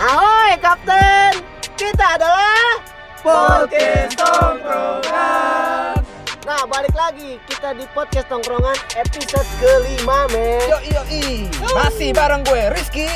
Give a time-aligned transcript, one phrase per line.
[0.00, 1.44] Ahoy Kapten,
[1.76, 2.80] kita adalah
[3.20, 6.00] Podcast Tongkrongan.
[6.42, 10.66] Nah balik lagi kita di podcast tongkrongan episode kelima men.
[10.66, 13.06] Yo yo i, masih bareng gue Rizky.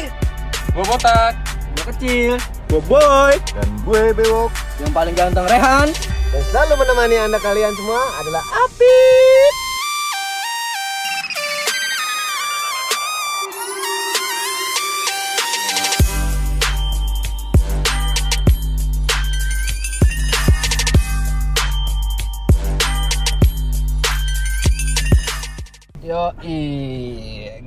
[0.70, 1.34] Gue botak.
[1.74, 2.32] Gue kecil.
[2.70, 3.34] Gue boy.
[3.34, 4.54] Dan gue bewok.
[4.78, 5.90] Yang paling ganteng Rehan.
[6.30, 9.75] Dan selalu menemani anda kalian semua adalah Apit.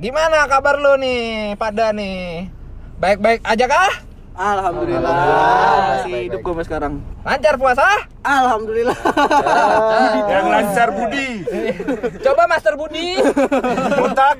[0.00, 2.48] Gimana kabar lu nih pada nih?
[2.96, 3.92] Baik-baik aja kah?
[4.32, 5.12] Alhamdulillah.
[5.12, 6.00] Alhamdulillah.
[6.00, 7.04] Masih hidup gue sekarang.
[7.20, 7.84] Lancar puasa?
[8.24, 8.96] Alhamdulillah.
[10.32, 11.30] Yang lancar Budi.
[12.24, 13.20] Coba Master Budi.
[14.00, 14.38] Botak.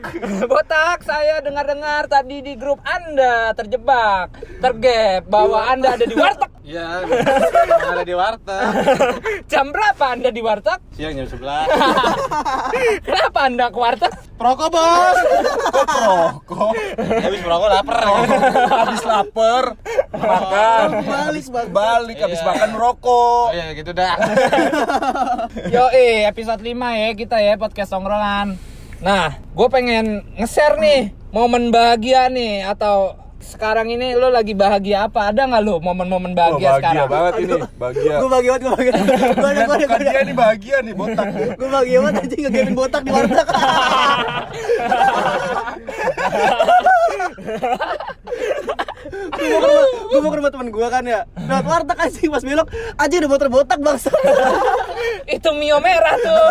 [0.48, 4.32] Botak, saya dengar-dengar tadi di grup Anda terjebak,
[4.64, 6.50] tergap bahwa Anda ada di warteg.
[6.64, 7.04] Iya.
[7.84, 8.64] Ada di warteg.
[9.48, 10.80] Jam berapa Anda di warteg?
[10.96, 13.04] Siang jam 11.
[13.04, 14.12] Kenapa Anda ke warteg?
[14.40, 15.18] Perokok bos.
[15.68, 16.72] Kok perokok?
[16.96, 17.96] Habis perokok lapar.
[18.72, 19.64] Habis lapar.
[20.20, 20.88] Makan.
[21.04, 21.44] Balik.
[21.72, 23.50] Balik habis makan merokok.
[23.50, 24.14] Oh, iya gitu dah.
[25.74, 25.88] Yo
[26.28, 28.60] episode 5 ya kita ya podcast tongkrongan.
[29.00, 35.32] Nah, gue pengen nge-share nih momen bahagia nih atau sekarang ini lo lagi bahagia apa?
[35.32, 37.08] Ada nggak lo momen-momen Wah, bahagia, sekarang?
[37.08, 37.52] banget ini.
[37.80, 38.20] Bahagia.
[38.20, 38.92] Gue bahagia banget, gue bahagia.
[38.92, 41.26] Gue ada, gue ada, dia nih bahagia nih botak.
[41.56, 43.48] Gue bahagia banget anjing ngegapin botak di warteg.
[49.10, 51.20] Gue mau ke rumah, gue mau ke rumah temen gue kan ya.
[51.36, 54.10] Lewat warteg anjing pas belok, aja udah motor botak bangsa.
[55.36, 56.46] Itu mio merah tuh.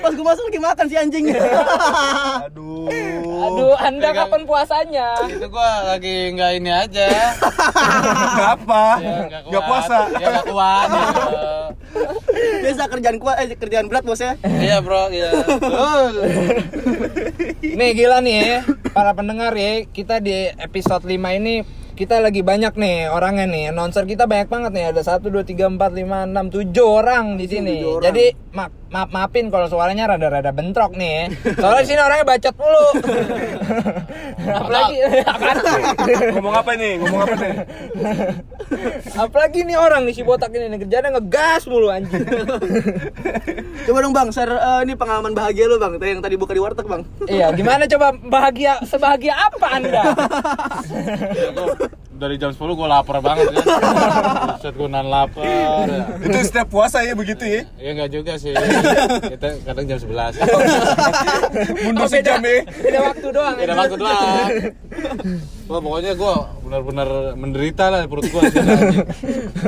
[0.00, 1.24] Pas gue masuk lagi makan si anjing.
[1.32, 2.88] Aduh.
[3.42, 5.18] Aduh, Anda kapan puasanya?
[5.26, 7.06] Itu gua lagi nggak ini aja.
[8.38, 8.82] Kenapa?
[9.02, 9.98] Ya, Nggak puasa.
[10.14, 10.88] Ya nggak kuat.
[10.88, 11.50] gitu.
[12.62, 14.36] Biasa kerjaan kuat, eh kerjaan berat bos ya.
[14.44, 15.30] Iya bro, iya.
[17.62, 18.60] Nih gila nih ya,
[18.92, 23.64] para pendengar ya, kita di episode 5 ini kita lagi banyak nih orangnya nih.
[23.70, 24.84] Announcer kita banyak banget nih.
[24.90, 27.84] Ada 1 2 3 4 5 6 7 orang di sini.
[27.84, 28.00] tujuh.
[28.00, 28.24] Jadi
[28.56, 31.24] ma maaf maafin kalau suaranya rada-rada bentrok nih ya.
[31.56, 32.86] Soalnya di sini orangnya bacot mulu.
[34.60, 35.56] Apalagi apaan?
[36.36, 36.92] Ngomong apa nih?
[37.00, 37.52] Ngomong apa nih?
[39.16, 42.20] Apalagi nih orang nih si botak ini nih kerjanya ngegas mulu anjing.
[43.88, 46.86] Coba dong bang, share eh, ini pengalaman bahagia lu bang, yang tadi buka di warteg
[46.86, 47.02] bang.
[47.26, 50.02] iya, gimana coba bahagia sebahagia apa Anda?
[52.22, 53.66] Dari jam 10 gua lapar banget kan.
[54.54, 55.42] Buset gua nan lapar.
[55.42, 56.06] Ya.
[56.22, 57.66] Itu setiap puasa ya begitu ya?
[57.82, 58.54] Ya enggak juga sih.
[59.26, 60.38] Kita kadang jam 11.
[61.82, 62.62] Mundur Oh, sejam ya?
[62.62, 63.54] beda waktu doang.
[63.58, 63.80] Beda anjing.
[63.82, 64.50] waktu doang.
[65.64, 68.42] Wah, pokoknya gua benar-benar menderita lah perut gua.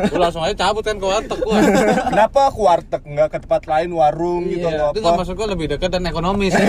[0.04, 1.58] Gua langsung aja cabut kan ke warteg gua.
[2.04, 5.06] Kenapa ke warteg nggak ke tempat lain warung gitu Iya, atau itu apa?
[5.06, 6.52] nggak masuk gua lebih dekat dan ekonomis.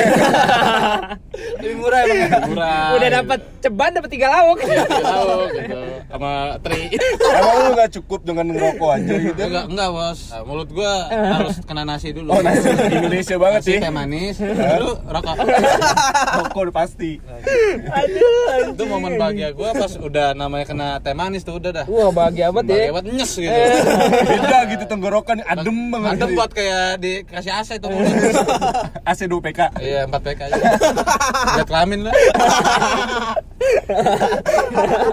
[1.55, 2.27] Lebih murah emang ya.
[2.45, 2.87] Murah.
[2.95, 4.57] Udah dapat ceban dapat tiga lauk.
[4.61, 6.31] tahu gitu sama
[6.61, 9.35] tri Emang lu nggak cukup dengan ngerokok aja gitu?
[9.37, 10.91] enggak enggak bos Nah, mulut gua
[11.35, 13.77] harus kena nasi dulu Oh nasi Indonesia banget nasi sih.
[13.79, 15.35] teh manis dulu rokok
[16.37, 17.11] Rokok udah pasti.
[18.65, 22.49] itu momen bahagia gua pas udah namanya kena teh manis tuh udah dah Wah, bahagia
[22.49, 22.75] banget ya.
[22.75, 23.59] bahagia banget nyes gitu
[24.25, 26.11] Beda gitu tenggorokan adem banget.
[26.15, 28.11] adem buat kayak dikasih AC tuh mulut
[29.09, 29.59] AC 2 PK.
[29.79, 30.55] iya 4 PK aja
[31.55, 32.13] lihat kelamin lah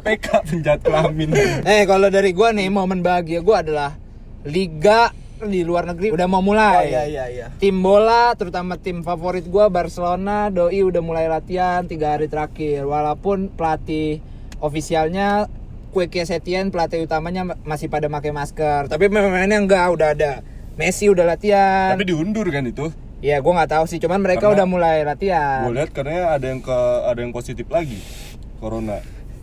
[0.02, 1.30] PK penjahat kelamin.
[1.62, 3.96] Eh, kalau dari gua nih momen bahagia gua adalah
[4.42, 5.14] liga
[5.44, 6.86] di luar negeri udah mau Oh mulai.
[6.86, 7.46] iya iya iya.
[7.54, 12.84] Tim bola, terutama tim favorit gua Barcelona, doi udah mulai latihan tiga hari terakhir.
[12.84, 14.22] Walaupun pelatih
[14.58, 15.50] ofisialnya
[15.90, 18.88] Quique Setien pelatih utamanya ma- masih pada pakai masker.
[18.88, 20.32] Tapi pemainnya enggak, udah ada.
[20.72, 21.92] Messi udah latihan.
[21.92, 22.88] Tapi diundur kan itu.
[23.20, 23.98] Ya, gua nggak tahu sih.
[23.98, 25.62] Cuman mereka Karena- udah mulai latihan.
[25.62, 28.00] Gue lihat karena ada yang ke ada yang positif lagi
[28.56, 28.98] corona.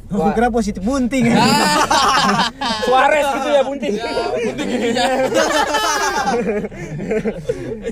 [0.10, 1.30] Gue kira positif bunting.
[2.86, 3.94] Suarez gitu ya bunting.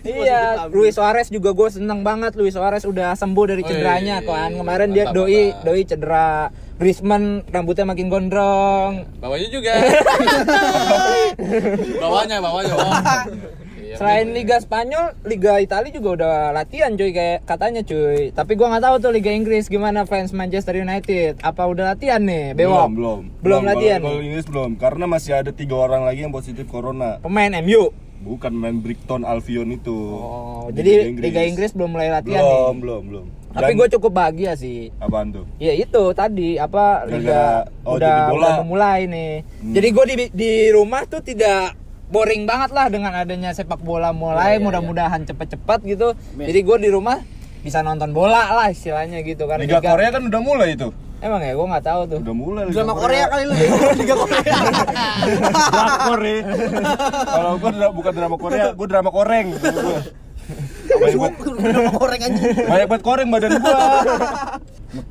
[0.04, 2.34] iya, Luis Suarez juga gue seneng banget.
[2.34, 4.50] Luis Suarez udah sembuh dari Oh, cederanya iya, iya, kan.
[4.50, 4.58] iya.
[4.58, 5.64] Kemarin dia doi mantap.
[5.64, 6.32] doi cedera.
[6.78, 9.02] Griezmann rambutnya makin gondrong.
[9.18, 9.74] bawahnya juga
[11.98, 13.02] bawahnya bawahnya bawah.
[13.88, 18.36] Iya, Selain Liga Spanyol, Liga Italia juga udah latihan cuy kayak katanya cuy.
[18.36, 21.40] Tapi gua nggak tahu tuh Liga Inggris gimana fans Manchester United.
[21.40, 22.52] Apa udah latihan nih?
[22.52, 22.92] Bewok.
[22.92, 23.22] Belum, belum.
[23.40, 24.20] Belum latihan Kalau?
[24.20, 27.24] Inggris belum, karena masih ada tiga orang lagi yang positif corona.
[27.24, 27.96] Pemain MU.
[28.18, 29.96] Bukan main Brighton Albion itu.
[29.96, 32.82] Oh, Di jadi Liga Inggris belum mulai latihan belum, nih.
[32.84, 33.26] belum, belum.
[33.48, 34.92] Tapi Dan- gue cukup bahagia sih.
[35.00, 35.46] apaan tuh?
[35.58, 38.36] Ya itu tadi apa liga oh, udah bola.
[38.36, 39.34] udah memulai nih.
[39.64, 39.74] Hmm.
[39.74, 41.74] Jadi gue di di rumah tuh tidak
[42.08, 46.08] boring banget lah dengan adanya sepak bola mulai Iya, mudah-mudahan cepet-cepet gitu.
[46.34, 47.20] Jadi gue di rumah
[47.60, 49.60] bisa nonton bola lah istilahnya gitu kan.
[49.60, 50.88] Liga Korea kan udah mulai itu.
[51.18, 52.20] Emang ya gue nggak tahu tuh.
[52.22, 53.54] Udah mulai Liga Drama Korea kali lu.
[54.02, 54.56] Liga Korea.
[55.68, 56.40] Drakor ya.
[57.26, 59.48] Kalau dra- bukan drama Korea, gua drama koreng.
[59.52, 60.00] Gua.
[60.88, 62.56] Banyak banget, Drama Korea anjing.
[62.64, 63.78] banyak banget koreng badan gua.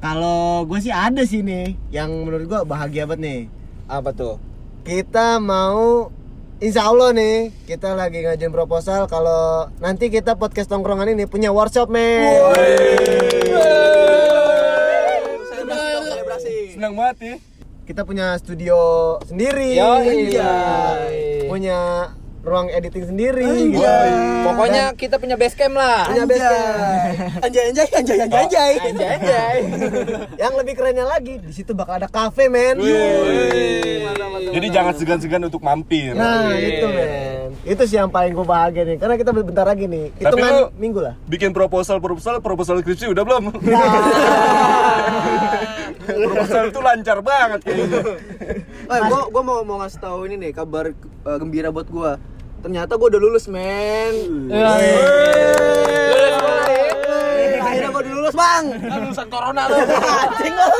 [0.01, 3.41] Kalau gue sih ada sih nih yang menurut gue bahagia banget nih.
[3.85, 4.41] Apa tuh?
[4.83, 6.09] Kita mau
[6.57, 11.93] Insya Allah nih kita lagi ngajuin proposal kalau nanti kita podcast tongkrongan ini punya workshop
[11.93, 12.33] men.
[16.73, 17.37] Senang banget ya.
[17.85, 18.79] Kita punya studio
[19.29, 19.77] sendiri.
[19.77, 20.33] Yoi.
[20.33, 20.57] Iya.
[21.45, 21.81] Punya
[22.47, 23.75] ruang editing sendiri.
[24.47, 26.07] Pokoknya kita punya base camp lah.
[26.07, 27.43] punya base camp.
[27.43, 28.75] Anjay anjay anjay anjay anjay.
[28.79, 29.57] Anjay, anjay.
[30.47, 32.79] Yang lebih kerennya lagi di situ bakal ada cafe men.
[34.47, 36.15] Jadi jangan segan-segan untuk mampir.
[36.15, 37.51] Nah itu men.
[37.67, 38.97] Itu sih yang paling gue bahagia nih.
[39.03, 40.15] Karena kita bentar lagi nih.
[40.15, 41.15] Tapi Hitungan minggu lah.
[41.27, 43.43] Bikin proposal proposal proposal skripsi udah belum?
[46.07, 48.03] proposal itu lancar banget kayaknya.
[48.87, 52.23] Eh, gua gua mau mau ngasih tahu ini nih kabar eh, gembira buat gua.
[52.67, 54.51] Ternyata gua udah lulus, men.
[57.63, 58.75] Akhirnya gua udah lulus, Bang.
[58.75, 59.79] Kan lulusan corona lu.
[60.27, 60.71] Anjing lu.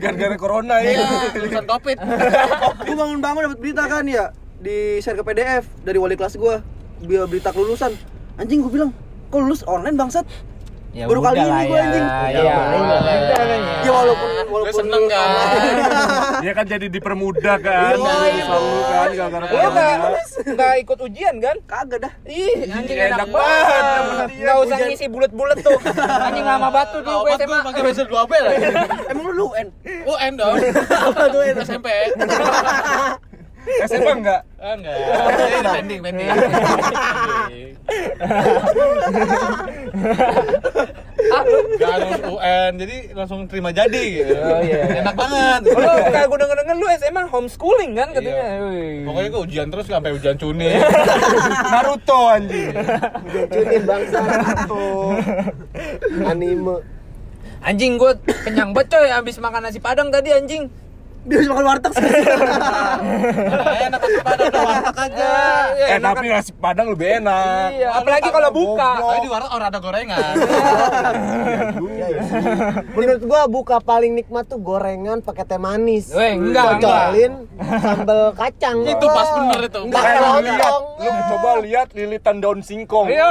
[0.00, 1.04] Gara-gara corona ya.
[1.36, 2.00] lulusan covid.
[2.88, 6.64] Gua bangun-bangun dapat berita kan ya di share ke PDF dari wali kelas gua.
[7.04, 7.92] Biar berita kelulusan.
[8.40, 8.90] Anjing gua bilang,
[9.28, 10.24] "Kok lulus online, bangsat?"
[10.90, 11.84] Ya Baru kali ini lah gua ya.
[11.84, 12.02] anjing.
[12.02, 12.98] Iya, Udah, udah, udah.
[12.98, 13.58] udah, udah.
[13.80, 15.28] Ya walaupun Gue walaupun seneng kan.
[16.42, 17.94] Dia kan jadi dipermudah kan.
[17.94, 19.94] Selalu kan gara-gara Lu nggak
[20.50, 21.56] nggak ikut ujian kan?
[21.64, 22.12] Kagak dah.
[22.26, 23.84] Ih, anjing Enak enak banget.
[24.34, 25.78] Enggak usah ngisi bulet-bulet tuh.
[26.26, 27.58] Anjing lama batu gue gue SMA.
[27.62, 28.64] pakai belajar 2 B lagi.
[29.06, 29.66] Emang lu UN?
[30.04, 30.54] UN dong.
[30.90, 31.40] Apa tuh?
[31.56, 31.86] SMP.
[33.86, 34.40] SMA enggak?
[34.56, 34.96] Ah, Enggak.
[34.96, 36.28] Ini pending, pending.
[41.80, 44.34] Gak harus UN, jadi langsung terima jadi gitu.
[44.34, 45.04] Oh, iya.
[45.04, 45.60] Enak banget.
[45.68, 48.44] Lu kayak gue denger-denger lu SMA homeschooling kan katanya.
[48.56, 49.04] Iya.
[49.04, 50.68] Pokoknya gue ujian terus sampai ujian cuni.
[51.72, 52.72] Naruto anjing.
[53.48, 54.18] Cunin bangsa
[54.64, 55.14] tuh.
[56.24, 56.76] Anime.
[57.60, 58.12] Anjing gue
[58.48, 60.72] kenyang banget coy abis makan nasi padang tadi anjing.
[61.20, 62.00] Dia harus makan warteg sih.
[63.82, 65.28] Enak tapi pada ada warteg aja.
[65.70, 67.68] Eh enak tapi nasi padang lebih enak.
[67.70, 68.90] Iya, apalagi kalau buka.
[68.96, 70.32] Tapi di warteg orang ada gorengan.
[72.90, 76.10] Menurut gua buka paling nikmat tuh gorengan pakai teh manis.
[76.10, 78.76] Weh, enggak, Cocolin sambal kacang.
[78.82, 79.80] Itu pas bener itu.
[79.82, 80.82] Enggak Eh, lontong.
[81.00, 83.08] lu coba lihat lilitan daun singkong.
[83.08, 83.28] Iya.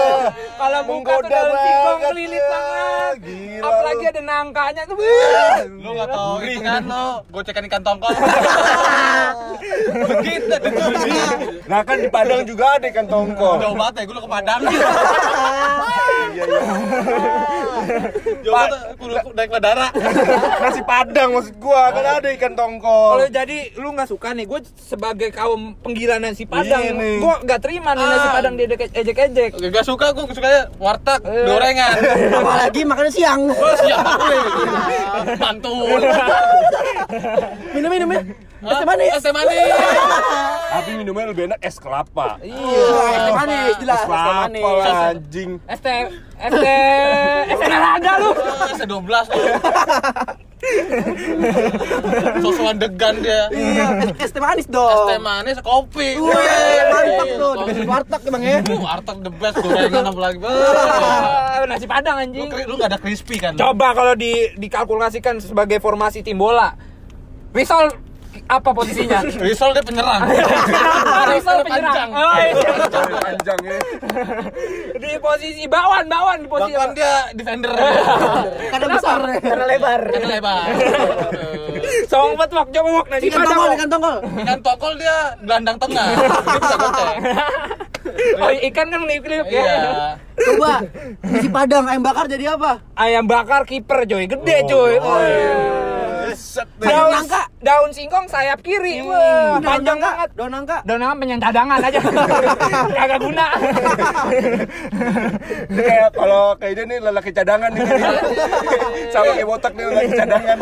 [0.56, 3.16] Kalau buka tuh daun singkong melilit banget.
[3.60, 4.96] Apalagi ada nangkanya tuh.
[5.68, 8.10] Lu gak tau itu kan lo gocekan ikan tongkol.
[10.08, 10.90] Begitu tuh.
[11.66, 13.58] Nah kan di Padang juga ada ikan tongkol.
[13.58, 14.60] Jauh banget ya, gue ke Padang.
[14.66, 16.60] Iya iya.
[18.40, 19.88] Jauh banget, kudu naik bandara.
[20.60, 23.10] Nasi Padang maksud gua kan ada ikan tongkol.
[23.16, 27.16] Kalau jadi lu nggak suka nih, gue sebagai kaum penggila nasi padang, Iya nih.
[27.18, 28.32] gue nggak terima nih nasi Ah.
[28.32, 29.50] padang dia ejek-ejek.
[29.56, 31.94] Gak suka, gue sukanya warteg, gorengan.
[32.32, 33.40] Apalagi makan siang.
[33.48, 34.38] Oh siap gue.
[35.36, 36.00] Mantul.
[37.72, 38.20] Minum minum ya.
[38.58, 39.10] Es teh manis.
[39.12, 39.72] Es teh manis.
[40.66, 42.40] Tapi minumnya lebih enak es kelapa.
[42.40, 42.56] Iya.
[43.06, 43.96] Es teh manis jelas.
[43.96, 44.62] Es Es teh kelapa manis.
[44.62, 45.50] lah anjing.
[45.68, 45.86] ST,
[46.42, 46.66] ST,
[47.50, 48.30] ST ada lu.
[48.66, 49.44] Es teh 12 tuh.
[52.38, 53.46] Sosokan degan dia.
[53.50, 55.06] Iya, es- es teh manis Es dong.
[55.06, 56.16] teh manis, kopi.
[56.16, 56.32] Wih,
[56.88, 57.52] mantap tuh.
[57.56, 57.80] Kopi.
[57.84, 58.58] Warteg emang ya.
[58.64, 60.38] Uh, warteg the best, gorengan apalagi.
[60.42, 62.48] Ah, nasi padang Lu, anjing.
[62.48, 63.52] kri- lu gak ada crispy kan?
[63.54, 66.72] Coba kalau di dikalkulasikan sebagai formasi tim bola.
[67.56, 67.88] Rizal
[68.46, 69.24] apa posisinya?
[69.48, 70.22] Rizal dia penyerang.
[71.32, 71.94] Rizal penyerang.
[71.96, 72.10] Panjang.
[72.12, 72.72] Oh, iya.
[73.16, 73.78] Panjang ya.
[75.02, 76.76] Di posisi bawan, bawan di posisi.
[76.76, 77.72] Bahkan dia defender.
[78.70, 79.20] Karena besar.
[79.40, 80.00] Karena lebar.
[80.04, 80.66] Karena lebar.
[82.06, 83.50] Song bet wak, coba wak nasi Ikan padang.
[83.50, 84.16] tongkol, ikan tongkol.
[84.42, 86.06] Ikan tokol dia gelandang tengah.
[86.06, 87.16] Dia bisa goceng.
[88.36, 89.64] Oh, ikan kan klip-klip ya.
[89.64, 89.76] Iya.
[90.36, 90.72] Coba
[91.24, 92.84] nasi padang ayam bakar jadi apa?
[92.94, 94.92] Ayam bakar kiper coy, gede coy.
[94.96, 96.05] Set deh.
[96.80, 97.40] Daun nangka.
[97.66, 99.02] Daun singkong sayap kiri.
[99.02, 100.30] Wah, Daun panjang nangka, banget.
[100.38, 100.76] Daun nangka.
[100.86, 101.98] Daun nangka penyen cadangan aja.
[103.02, 103.46] Kagak guna.
[105.66, 107.82] Ini kayak kalau kayak dia nih lelaki cadangan nih.
[109.12, 110.56] Sama kayak botak nih lelaki cadangan.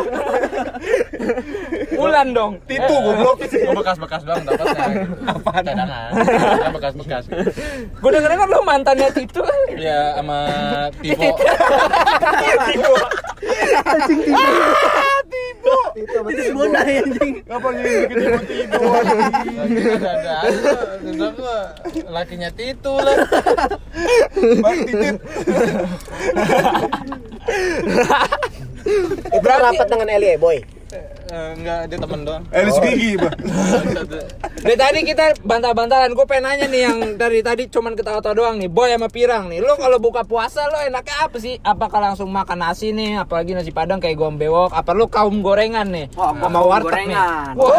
[2.25, 2.51] Mantan dong.
[2.65, 3.37] Titu goblok.
[3.45, 4.85] Gua bekas-bekas doang dapatnya.
[5.29, 5.61] Apaan?
[5.61, 6.09] Cadangan.
[6.57, 7.23] Kan bekas-bekas.
[8.01, 9.45] Gue denger kan lo mantannya Tito.
[9.75, 10.39] Ya sama
[11.03, 11.35] Tivo.
[15.93, 17.33] Itu Itu si Bonai anjing.
[17.45, 18.79] Apa yang bikin titu-titu?
[18.79, 21.57] Lagi ada ada gua
[22.11, 23.15] lakinya Titu lah.
[24.63, 25.15] Bang titit.
[29.33, 30.57] itu rapat dengan Eli boy.
[31.25, 32.43] Eh, Enggak, dia temen doang.
[32.49, 33.33] Elis gigi, Bang.
[34.65, 38.65] Dari tadi kita bantah-bantahan, gue pengen nanya nih yang dari tadi cuman ketawa-tawa doang nih,
[38.65, 39.57] Boy sama Pirang nih.
[39.57, 41.57] Lo kalau buka puasa lo enaknya apa sih?
[41.59, 44.69] Apakah langsung makan nasi nih, apalagi nasi padang kayak gombewok?
[44.69, 46.09] Apa lo kaum gorengan nih?
[46.13, 47.09] Wah, gua sama kaum warteg gorengan.
[47.09, 47.57] nih.
[47.57, 47.73] Wah,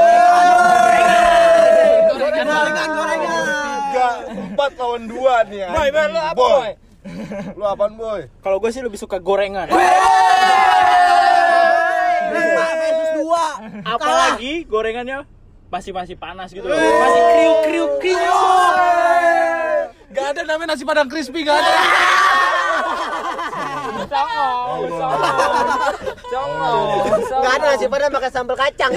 [2.08, 2.46] Gorengan,
[2.88, 3.44] gorengan.
[3.46, 5.60] Tiga, empat lawan dua nih.
[5.68, 6.70] Boy, boy, lo apa Boy?
[7.54, 8.20] Lu apaan, Boy?
[8.42, 9.70] Kalau gue sih lebih suka gorengan.
[12.32, 13.44] Lima versus dua.
[13.84, 15.26] Apalagi gorengannya
[15.66, 16.78] masih panas gitu loh.
[16.78, 19.82] Masih kriuk kriuk kriuk.
[20.16, 21.72] Gak ada namanya nasi padang crispy, gak ada.
[24.06, 25.94] Songong, songong,
[26.30, 26.86] songong,
[27.26, 28.90] Enggak ada nasi padang pakai sambal kacang.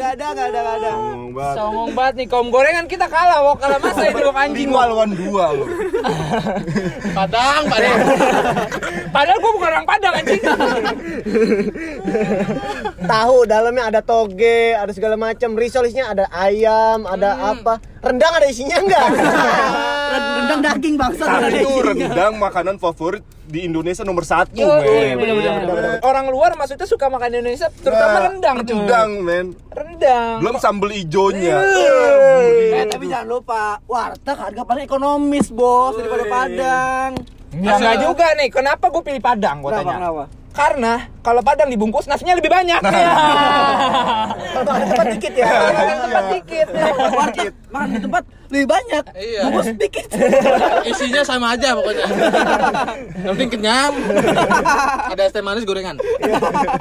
[0.00, 0.90] Gak ada, gak ada, gak ada.
[0.96, 1.54] Ngomong banget.
[1.60, 4.70] Songong banget nih kaum gorengan kita kalah, wok kalah masa ini wok anjing.
[4.70, 5.66] Lima lawan dua lu.
[7.12, 7.98] Padang, padang.
[9.12, 10.42] Padahal gue bukan orang Padang anjing.
[13.04, 15.52] Tahu dalamnya ada toge, ada segala macam.
[15.58, 17.82] Risolisnya ada ayam, ada apa?
[18.00, 19.06] Rendang ada isinya enggak?
[20.40, 21.24] Rendang daging bangsa.
[21.28, 25.20] Nah, itu rendang makanan favorit di Indonesia nomor satu, Yo, men.
[25.20, 26.00] bener-bener.
[26.00, 28.74] Orang luar maksudnya suka makan Indonesia, terutama Nah, rendang tuh.
[28.74, 29.46] Rendang, men.
[29.68, 30.40] Rendang.
[30.40, 31.60] Belum sambal ijonya.
[32.72, 37.10] Eh, tapi jangan lupa, warteg harga paling ekonomis, Bos, daripada Padang.
[37.52, 38.48] Ya enggak juga nih.
[38.48, 39.60] Kenapa gue pilih Padang?
[39.60, 39.94] Gue tanya.
[39.98, 40.24] kenapa?
[40.50, 42.80] Karena kalau Padang dibungkus nasinya lebih banyak.
[44.50, 45.46] Kalau ada tempat dikit ya.
[46.00, 46.66] Tempat dikit.
[47.10, 49.04] Warteg makan di tempat lebih banyak.
[49.14, 49.40] Iya.
[49.46, 50.06] Bungkus dikit.
[50.84, 52.04] Isinya sama aja pokoknya.
[53.16, 53.92] Yang penting kenyang.
[55.06, 55.96] Ada es teh manis gorengan.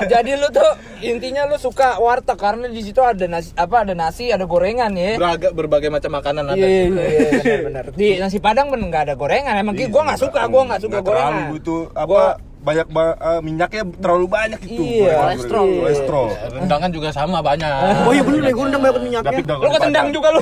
[0.03, 4.33] Jadi lu tuh intinya lu suka warteg karena di situ ada nasi apa ada nasi,
[4.33, 5.15] ada gorengan ya.
[5.15, 6.57] Beragam berbagai macam makanan ada.
[6.57, 7.85] Iya, iya, iya, benar-benar.
[7.93, 9.53] Di nasi Padang bener nggak ada gorengan.
[9.53, 11.33] Emang Iya, gua nggak suka, gua nggak suka Nggak gorengan.
[11.38, 14.84] terlalu itu apa Gua- banyak ba- eh, minyaknya terlalu banyak itu.
[15.00, 15.66] Iya, kolesterol.
[15.66, 15.80] iya.
[15.80, 16.28] Kolesterol.
[16.54, 17.72] Rendang kan juga sama banyak.
[18.04, 19.30] Oh iya bener nih, gue rendang banyak minyaknya.
[19.30, 20.42] Tapi Lu ketendang juga lu.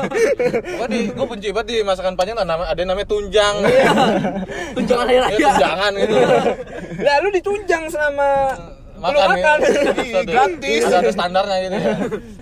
[0.78, 3.54] Gua di gua benci banget di masakan tuh nama ada yang namanya tunjang.
[4.72, 5.36] Tunjangan hari Ya, raya.
[5.50, 6.14] tunjangan gitu.
[7.00, 8.28] Lah lu ditunjang selama
[9.02, 9.58] lu Makan, makan.
[9.58, 10.22] ya.
[10.22, 10.80] Gratis.
[10.84, 11.94] Ada, ada standarnya gitu ya.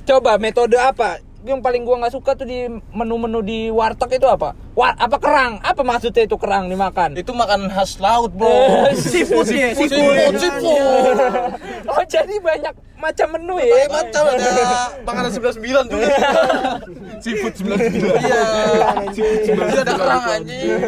[0.06, 1.16] Coba metode apa?
[1.40, 4.52] Yang paling gua nggak suka tuh di menu-menu di warteg itu apa?
[4.76, 5.56] Wa apa kerang?
[5.64, 7.16] Apa maksudnya itu kerang dimakan?
[7.16, 8.92] Itu makanan khas laut, Bro.
[8.92, 11.16] Seafood ya, Seafood, seafood.
[11.90, 12.70] Oh jadi banyak
[13.00, 13.88] macam menu ya?
[13.88, 14.52] Berbagai macam ada
[15.02, 16.06] makanan 99 juga.
[17.24, 18.20] Seafood 99.
[18.20, 18.42] Iya.
[19.16, 20.78] Iya ada kerang anjing.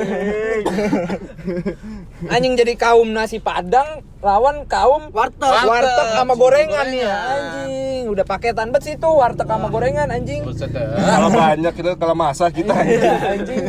[2.29, 5.51] Anjing jadi kaum nasi padang lawan kaum Warteg.
[5.67, 8.07] warteg sama gorengan ya anjing.
[8.07, 10.42] Udah paketan banget sih tuh warteg sama gorengan anjing.
[10.43, 10.85] Buset dah.
[10.93, 13.65] Kalau banyak kita kalau masak kita anjing.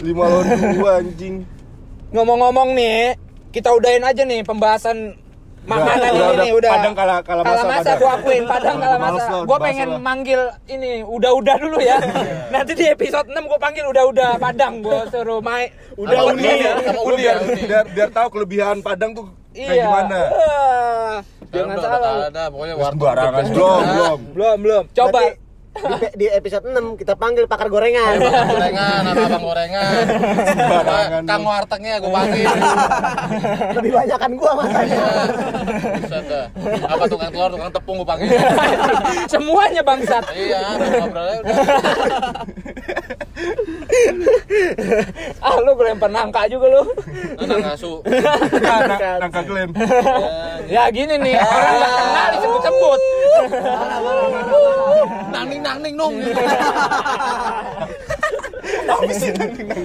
[0.00, 1.34] Lima lawan dua anjing.
[2.10, 3.18] Ngomong-ngomong nih,
[3.50, 5.18] kita udahin aja nih pembahasan
[5.64, 6.54] makanan udah, ini udah.
[6.54, 6.70] udah.
[6.70, 7.98] Padang kalah- kalah masa, masa Padang.
[7.98, 9.32] gua akuin Padang Males masa.
[9.42, 9.98] Gua pengen lah.
[9.98, 11.96] manggil ini udah-udah dulu ya.
[12.48, 15.68] Nanti di episode 6 gua panggil udah-udah Padang gua suruh main.
[15.94, 17.62] Udah Sama uni, ya, sama uni biar, ya, uni.
[17.64, 19.84] biar biar tahu kelebihan Padang tuh kayak Iya.
[19.84, 20.20] gimana.
[20.28, 22.12] Wah, Sekarang Jangan udah salah.
[22.26, 23.50] ada pokoknya Sembarangan best.
[23.50, 24.18] belum, belum.
[24.30, 24.84] Belum, belum.
[24.92, 25.42] Coba Berarti
[25.74, 28.22] di, di episode 6 kita panggil pakar gorengan.
[28.22, 30.04] Abang gorengan, apa abang gorengan.
[30.46, 32.48] Sembarangan Kang wartegnya gue panggil.
[33.82, 34.98] Lebih banyak kan gua makanya.
[36.04, 36.42] Iya.
[36.86, 38.28] Apa tukang telur, tukang tepung gue panggil.
[39.32, 40.24] semuanya bangsat.
[40.34, 41.56] Iya, ngobrol aja udah.
[45.44, 46.82] Ah, lu lempar nangka juga lu.
[47.40, 48.00] Ngasu.
[48.60, 48.80] Nah,
[49.22, 49.70] nangka klaim.
[50.68, 53.00] Ya gini nih, orang nggak kenal disebut-sebut.
[55.30, 56.14] Nangning nangning nong.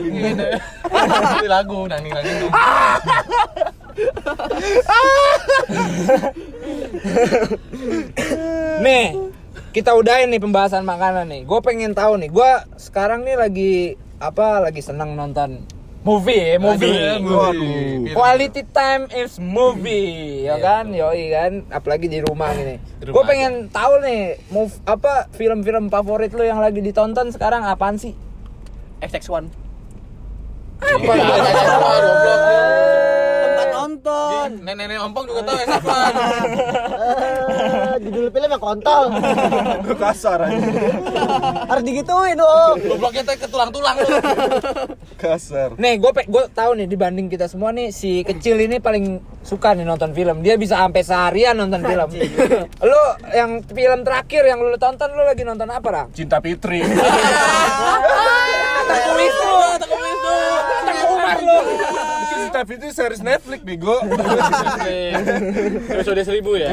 [0.09, 0.47] Gini.
[1.39, 2.53] Ini lagu nangning nangning nong.
[8.79, 9.05] Nih,
[9.69, 11.41] kita udahin nih pembahasan makanan nih.
[11.45, 13.73] Gue pengen tahu nih, gue sekarang nih lagi
[14.17, 14.63] apa?
[14.65, 15.61] Lagi senang nonton
[15.99, 16.95] movie, ya, movie.
[17.21, 18.15] Waduh.
[18.15, 20.89] Quality time is movie, ya kan?
[20.89, 22.79] Yoi kan, apalagi di rumah gini.
[23.03, 27.99] Rumah Gue pengen tahu nih, move apa film-film favorit lo yang lagi ditonton sekarang apaan
[27.99, 28.15] sih?
[29.03, 29.47] XX1.
[30.79, 31.13] Apa?
[33.69, 34.47] Nonton.
[34.63, 35.95] Nenek-nenek ompong juga tahu ya siapa.
[37.99, 39.03] film-film yang kontol.
[39.99, 40.57] Kasar aja.
[41.67, 42.75] Harus digituin dong.
[42.79, 44.07] Gobloknya teh ke tulang-tulang lu.
[45.19, 45.75] Kasar.
[45.75, 49.83] Nih, gue gue tahu nih dibanding kita semua nih si kecil ini paling suka nih
[49.83, 50.41] nonton film.
[50.41, 52.09] Dia bisa sampai seharian nonton film.
[52.89, 53.01] lu
[53.35, 56.07] yang film terakhir yang lu tonton lu lagi nonton apa, Rang?
[56.15, 56.81] Cinta Fitri.
[58.89, 60.37] Tengku Wisnu, Tengku Wisnu,
[60.85, 61.37] Tengku Umar
[62.67, 62.75] lu.
[62.75, 63.95] Itu series Netflix bego.
[65.93, 66.71] Episode 1000 ya.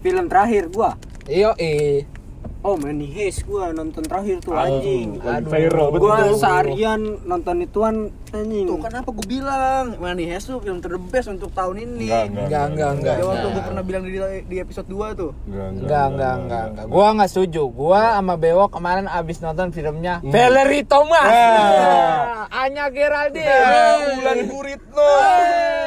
[0.00, 0.94] Film terakhir gua.
[1.26, 2.06] Iyo, eh.
[2.66, 5.22] Oh, Money Heist gua nonton terakhir tuh anjing.
[5.22, 6.02] Lagi viral betul.
[6.02, 8.66] Gua seharian nonton ituan anjing.
[8.68, 12.08] Tuh kenapa gua bilang Money Heist tuh film terbest untuk tahun ini.
[12.08, 12.44] Enggak, enggak.
[12.46, 13.16] Enggak, enggak, enggak.
[13.16, 14.10] Ya waktu gua pernah bilang di,
[14.44, 15.30] di episode 2 tuh.
[15.48, 16.84] Enggak, Enggak, enggak, enggak, enggak.
[16.92, 17.62] Gua enggak setuju.
[17.72, 21.32] Gua sama Bewok kemarin abis nonton filmnya Valerie Thomas.
[21.32, 22.64] Ah.
[22.66, 23.48] Anya Geraldine.
[24.20, 25.10] Bulan Guritno.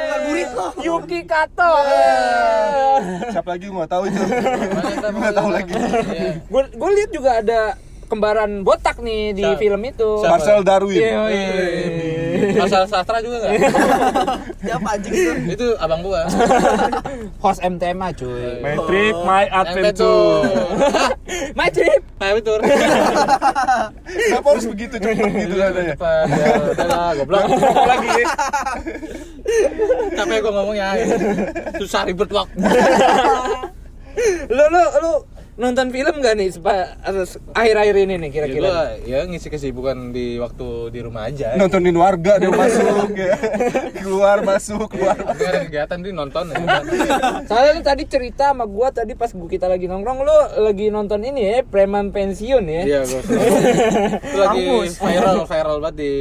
[0.10, 0.72] Bukan burit loh.
[0.82, 1.74] Yuki Kato.
[3.32, 4.22] Siapa lagi gua nggak tahu itu.
[5.00, 5.74] Gua nggak tahu lagi.
[6.50, 7.62] Gue gue lihat juga ada
[8.10, 9.62] kembaran botak nih di Siapa?
[9.62, 10.10] film itu.
[10.26, 10.34] Siapa?
[10.34, 10.98] Marcel Darwin.
[10.98, 11.50] Iya, iya.
[12.58, 13.70] Masalah sastra juga enggak?
[14.66, 15.32] Siapa anjing itu?
[15.54, 16.26] Itu abang gua.
[17.44, 18.60] Host MTMA cuy.
[18.66, 20.44] My trip, my adventure.
[21.54, 22.02] My trip.
[22.20, 22.60] Kayak betul.
[24.10, 25.96] Kenapa harus begitu cepet gitu katanya?
[26.28, 27.44] Ya, udah lah, goblok.
[27.88, 28.10] Lagi?
[30.18, 30.88] Capek gua ngomongnya.
[31.78, 32.58] Susah ribet waktu.
[34.50, 35.12] Lu lu lu
[35.60, 38.64] nonton film gak nih sepa- harus akhir-akhir ini nih Ya, kira-kira?
[38.64, 41.54] gua ya ngisi kesibukan di waktu di rumah aja.
[41.54, 43.36] Nontonin warga dia masuk ya.
[43.94, 45.14] Keluar masuk keluar.
[45.14, 46.58] Tapi ada kegiatan di nonton ya.
[47.44, 51.20] Soalnya lu tadi cerita sama gua tadi pas gua kita lagi nongkrong lu lagi nonton
[51.22, 52.82] ini ya preman pensiun ya.
[52.88, 53.22] Iya, gua.
[54.18, 54.64] Itu lagi
[54.96, 56.14] viral viral banget di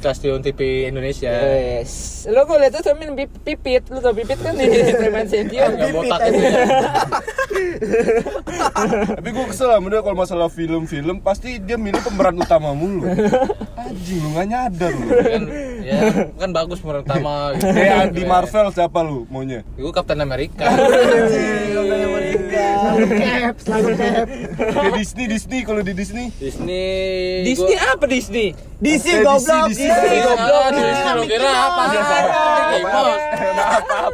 [0.00, 1.32] stasiun TV Indonesia.
[1.32, 2.24] Yes.
[2.28, 5.46] Lu gua lihat tuh pip- pipit, lu tau pipit kan di preman pensiun.
[5.50, 6.52] Yang botak itu ya.
[9.16, 13.08] Tapi gue kesel sama dia kalau masalah film-film pasti dia milih pemeran utama mulu.
[13.80, 15.08] Anjing lu nggak nyadar lu.
[15.86, 17.66] Kan ya kan bagus pemeran utama gitu.
[17.68, 19.62] Kayak di Marvel siapa lu maunya?
[19.72, 20.66] Gue Captain America.
[22.96, 24.26] Cap, selalu cap.
[24.56, 26.32] Kayak Disney Disney kalau di Disney.
[26.34, 27.44] Disney.
[27.44, 28.48] Disney apa Disney?
[28.76, 29.70] DC Eh, goblok.
[29.70, 30.60] Gua- goblok.
[30.60, 31.82] Ah, Disney lo kira apa?
[31.86, 33.24] Mickey Mouse.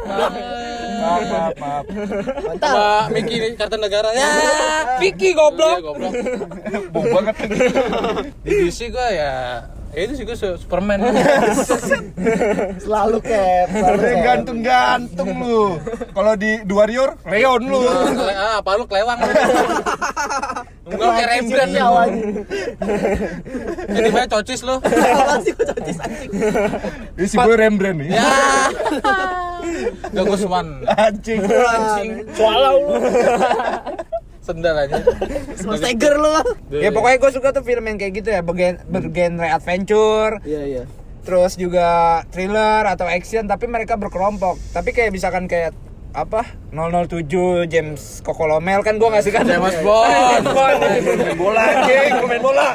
[0.05, 0.72] Maaf
[1.03, 1.53] maaf maaf.
[1.55, 1.85] Maaf.
[2.39, 2.71] Mantap.
[2.71, 4.27] Sama Mickey nih kartu negara ya.
[4.97, 5.77] Vicky Iya, goblok.
[5.83, 6.13] goblok.
[6.89, 7.35] Bau banget.
[8.41, 9.31] Di DC gua ya
[9.93, 10.97] ya itu sih gue Superman
[12.81, 15.77] Selalu cap, selalu gantung-gantung lu.
[16.09, 17.77] Kalau di The Warrior, Leon lu.
[17.85, 19.21] Kele- ah, apa lu kelewang
[20.83, 22.09] Enggak kayak Rembrandt Iya, awan.
[23.87, 24.75] Jadi banyak cocis lu
[27.13, 28.09] Ini si gue Rembrandt nih.
[28.09, 28.25] Ya
[30.09, 31.39] Gak Gusman Anjing.
[31.43, 32.89] Anjing Swallow lu.
[34.45, 34.99] Sendal aja
[35.55, 36.35] Small Tiger lu.
[36.75, 40.83] Ya pokoknya gue suka tuh film yang kayak gitu ya, bergen bergenre adventure, Iya, iya.
[41.23, 44.59] terus juga thriller atau action tapi mereka berkelompok.
[44.75, 45.71] Tapi kayak misalkan kayak
[46.13, 47.25] apa 007
[47.73, 50.45] James Kokolomel kan gua nggak suka James Bond.
[50.57, 50.77] Bond.
[51.17, 52.67] Main bola anjing, gua main bola.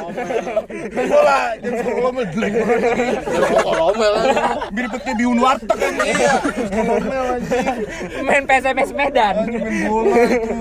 [0.67, 1.39] Main bola.
[1.55, 2.81] Jadi kalau mau jelek banget.
[3.63, 4.13] Kolomel
[4.75, 5.93] Mirip kayak biun warteg kan.
[6.03, 6.33] Iya.
[8.27, 10.51] main PSMS Medan Main bola itu.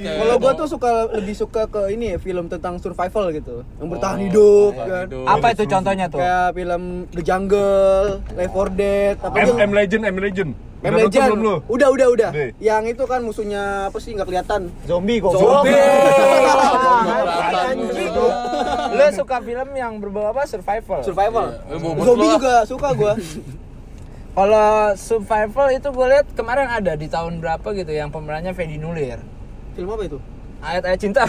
[0.00, 3.68] Kalau gua tuh suka lebih suka ke ini ya film tentang survival gitu.
[3.84, 5.06] Yang bertahan hidup kan.
[5.28, 9.36] apa itu contohnya tuh Kayak film The Jungle, Left 4 Dead, apa?
[9.60, 10.67] M Legend, M Legend.
[10.78, 11.26] M Udah nonton Legend.
[11.26, 11.54] belum lu?
[11.66, 12.30] Udah, udah, udah.
[12.62, 14.70] Yang itu kan musuhnya apa sih nggak kelihatan.
[14.86, 15.66] Zombie goblok.
[15.66, 15.74] Zombie.
[18.94, 21.46] Lu suka film yang berbau apa survival Survival.
[21.66, 23.18] Iya, bobot Zombie juga suka gua.
[24.38, 29.18] kalau survival itu gue lihat kemarin ada di tahun berapa gitu yang pemerannya Fedi Nulir
[29.74, 30.22] Film apa itu?
[30.58, 31.22] Ayat-ayat cinta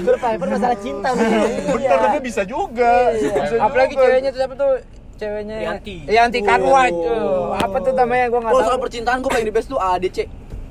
[0.00, 1.08] Survivor masalah cinta.
[1.14, 3.12] Bener, tapi bisa juga.
[3.58, 4.70] Apalagi ceweknya tuh siapa tuh
[5.20, 5.96] ceweknya Yanti.
[6.08, 9.54] Yanti Kanwai tuh apa tuh namanya gue nggak Kalau tahu soal percintaan gua paling di
[9.54, 10.18] best tuh ADC.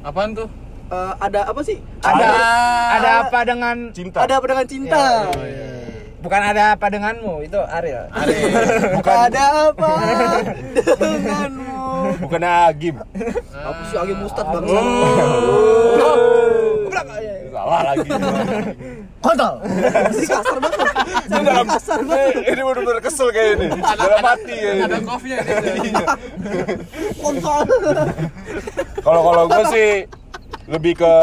[0.02, 0.48] Apaan tuh?
[0.90, 1.78] Eh, ada apa sih?
[2.02, 2.28] ada
[2.98, 4.26] ada apa dengan Cinta.
[4.26, 5.04] Ada apa dengan cinta?
[6.20, 8.06] Bukan ada apa denganmu itu Ariel
[9.26, 9.92] Ada apa
[10.96, 11.78] denganmu?
[12.20, 12.96] Bukan Agim.
[13.52, 14.64] Apa sih Agi Mustad bang?
[17.50, 18.10] Salah lagi.
[19.20, 19.54] Kontol.
[19.68, 20.80] Masih kasar banget.
[21.28, 22.34] Ini dalam Kasar banget.
[22.48, 23.68] Ini bener-bener kesel kayak ini.
[23.76, 25.04] Dalam hati ya Ada ini.
[25.04, 25.40] coffee ya
[27.20, 27.60] Kontol.
[29.04, 29.90] Kalau kalau gue sih
[30.72, 31.14] lebih ke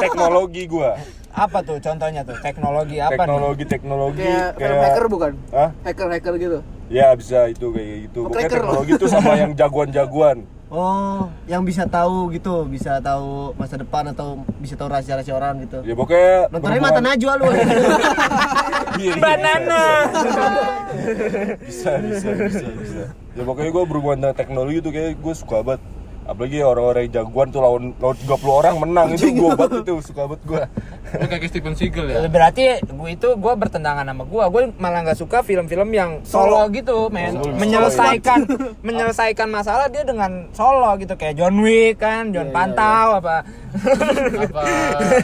[0.00, 0.90] teknologi gue.
[1.32, 5.32] Apa tuh contohnya tuh teknologi apa nih Teknologi teknologi Kayak film hacker bukan?
[5.48, 5.70] Hah?
[5.82, 6.58] Hacker-hacker gitu.
[6.92, 8.20] Ya bisa itu kayak gitu.
[8.28, 8.60] Pokoknya Cracker.
[8.60, 10.38] teknologi itu sama yang jagoan-jagoan.
[10.72, 15.84] Oh, yang bisa tahu gitu, bisa tahu masa depan atau bisa tahu rahasia-rahasia orang gitu.
[15.84, 17.48] Ya pokoknya Nontonnya mata najwa lu.
[18.92, 19.82] Iya, iya, Banana.
[21.64, 23.02] Bisa, bisa, bisa, bisa.
[23.32, 25.80] Ya pokoknya gue berhubungan dengan teknologi itu kayak gue suka banget.
[26.22, 30.22] Apalagi orang-orang yang jagoan tuh lawan lawan 30 orang menang itu gue banget itu suka
[30.28, 30.60] banget gue.
[31.12, 32.16] Lu kayak Steven Seagal ya.
[32.24, 34.44] Berarti gue itu gue bertentangan sama gue.
[34.48, 37.36] Gue malah nggak suka film-film yang solo gitu, men.
[37.36, 37.52] Solo.
[37.54, 38.38] Menyelesaikan
[38.86, 43.44] menyelesaikan masalah dia dengan solo gitu kayak John Wick kan, John Pantau apa.
[43.72, 44.62] Apa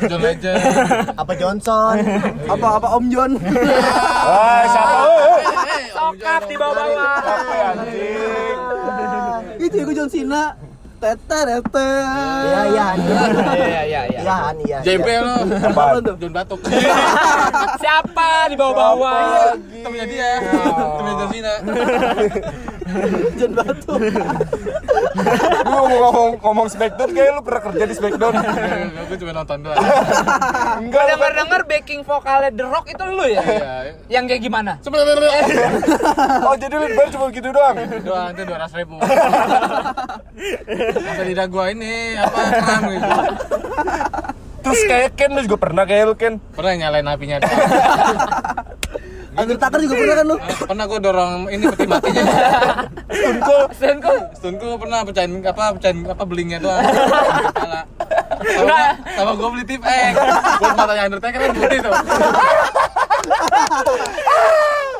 [0.04, 0.60] John Legend.
[1.14, 1.94] Apa Johnson?
[2.46, 3.30] Apa apa Om John?
[4.28, 4.96] Wah, siapa?
[5.04, 5.82] eh?
[5.90, 7.16] Sokap di bawah-bawah.
[9.58, 10.67] Itu ya gue John Cena.
[10.98, 11.14] Tete
[11.46, 11.88] tete.
[12.42, 13.20] Iya, iya, iya.
[13.54, 14.18] Iya iya iya.
[14.18, 14.78] Iya, Han, iya.
[14.82, 15.20] JP iya.
[15.22, 15.34] lo.
[15.64, 16.02] Apaan?
[16.02, 16.58] John Batuk.
[17.82, 19.54] Siapa di bawah-bawah?
[19.78, 20.30] Temennya dia.
[20.42, 21.54] Temennya John Cena.
[23.36, 23.92] John Batu.
[25.60, 28.34] Lu ngomong ngomong Smackdown kayak lu pernah kerja di Smackdown.
[29.08, 29.78] Gue cuma nonton doang.
[30.78, 33.42] Enggak, lu kan- Dengar-dengar backing vokalnya The Rock itu lu ya?
[33.44, 33.72] Iya.
[34.10, 34.72] Yang kayak gimana?
[34.80, 35.30] Sebenarnya
[36.42, 37.76] Oh, jadi lu baru cuma gitu doang.
[38.02, 38.96] doang itu dua ratus ribu.
[40.88, 43.10] Masa lidah gua ini apa kram gitu.
[44.58, 46.40] Terus kayak Ken lu juga pernah kayak lu Ken.
[46.52, 47.36] Pernah nyalain apinya.
[49.38, 50.36] Undertaker juga pernah kan lu?
[50.66, 52.24] Pernah gua dorong ini peti matinya.
[53.06, 53.58] Stunko.
[53.70, 54.14] Senko.
[54.34, 56.82] Stunku pernah pecahin apa pecahin apa belingnya doang.
[57.54, 57.80] Kepala.
[58.38, 58.78] Sama,
[59.14, 60.10] sama gua beli tip eh
[60.58, 61.94] buat matanya Undertaker kan putih tuh.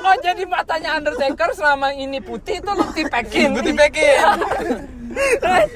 [0.08, 3.58] Oh jadi matanya Undertaker selama ini putih itu lu tipekin.
[3.58, 4.16] Gua tipekin.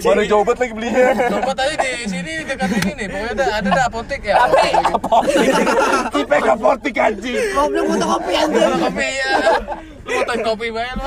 [0.02, 1.06] Baru jauh banget lagi belinya.
[1.30, 4.36] Coba tadi di sini dekat ini nih, pokoknya ada ada ada apotek ya.
[6.10, 7.38] Tipe kapotik anjing.
[7.54, 8.62] Goblok foto kopi anjing.
[8.62, 9.32] Ada kopi ya.
[10.02, 11.06] Lu mau kopi banget lu.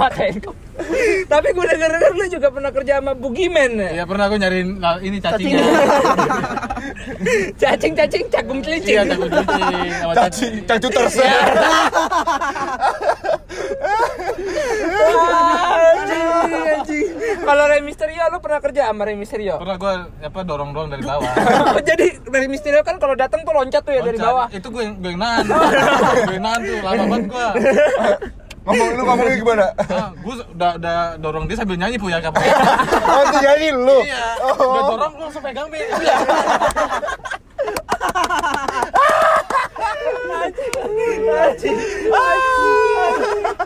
[0.00, 0.54] Matain kok.
[1.32, 3.90] Tapi gue denger denger lu juga pernah kerja sama Bugiman ya?
[4.00, 5.64] Iya pernah gua nyariin lah, ini cacingnya.
[7.56, 8.94] Cacing cacing cagum celicing.
[8.94, 9.62] Iya, cacing cuci
[9.96, 10.52] sama cacing.
[10.52, 11.24] Cacing, cacing terse.
[17.42, 19.56] Kalau Rey Mysterio lu pernah kerja sama Rey Mysterio?
[19.58, 21.30] Pernah gua apa dorong-dorong dari bawah.
[21.72, 24.28] Oh, jadi Rey Mysterio kan kalau datang tuh loncat tuh ya dari Loncat.
[24.28, 24.46] bawah.
[24.52, 25.44] Itu gue yang gue yang nahan.
[25.46, 27.48] gue yang nahan tuh lama banget gua.
[28.62, 29.66] Ngomong lu ngomongnya gimana?
[29.92, 32.42] Ah, gue udah udah dorong dia sambil nyanyi punya kapan.
[33.12, 33.98] Oh, itu jadi lu.
[34.02, 34.26] Iya.
[34.54, 35.78] Udah dorong lu langsung pegang be.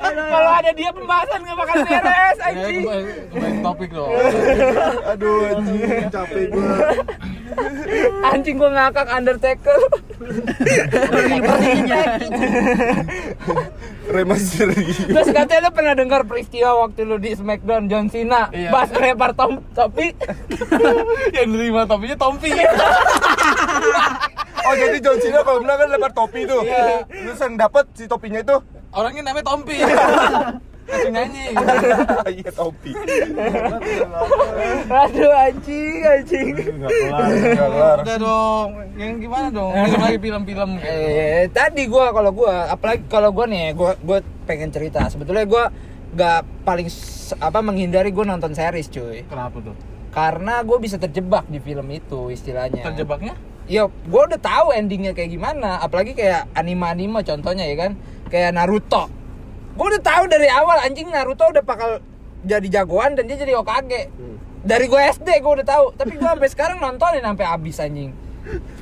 [0.06, 2.82] Kalau ada dia pembahasan nggak bakal beres, Ya, anjing.
[2.82, 4.10] kembali kembali topik dong.
[5.06, 5.80] Aduh, anjing,
[6.10, 6.76] capek gua.
[8.26, 9.80] Anjing gua ngakak Undertaker.
[14.06, 18.70] Remaster Terus katanya lu pernah dengar peristiwa waktu lu di Smackdown John Cena Iya.
[18.70, 20.14] Bas lempar tom topi
[21.36, 22.50] yang nerima topinya Tompi.
[24.66, 26.62] Oh, jadi John Cena kalau menang kan lebar topi tuh.
[26.62, 27.04] Iya.
[27.06, 28.56] Terus yang dapat si topinya itu
[28.92, 29.76] Orangnya namanya Tompi.
[30.86, 31.44] Nyanyi.
[32.36, 32.90] Iya, topi.
[34.86, 37.96] Aduh anjing anjing Enggak kelar, enggak kelar.
[38.02, 38.68] Udah dong.
[38.94, 39.72] Yang gimana dong?
[39.72, 40.94] Yang lagi film-film kayak.
[40.96, 45.70] Eh, tadi gua kalau gua apalagi kalau gua nih gua gua pengen cerita sebetulnya gua
[46.12, 46.86] gak paling
[47.36, 49.74] apa menghindari gua nonton series cuy Kenapa tuh?
[50.08, 53.36] karena gue bisa terjebak di film itu istilahnya Terjebaknya?
[53.68, 58.00] ya gue udah tahu endingnya kayak gimana apalagi kayak anime-anime contohnya ya kan
[58.32, 59.12] kayak Naruto
[59.76, 62.00] gue udah tahu dari awal anjing Naruto udah bakal
[62.42, 64.08] jadi jagoan dan dia jadi Hokage
[64.64, 68.10] dari gue SD gue udah tahu tapi gue sampai sekarang nontonin sampai habis anjing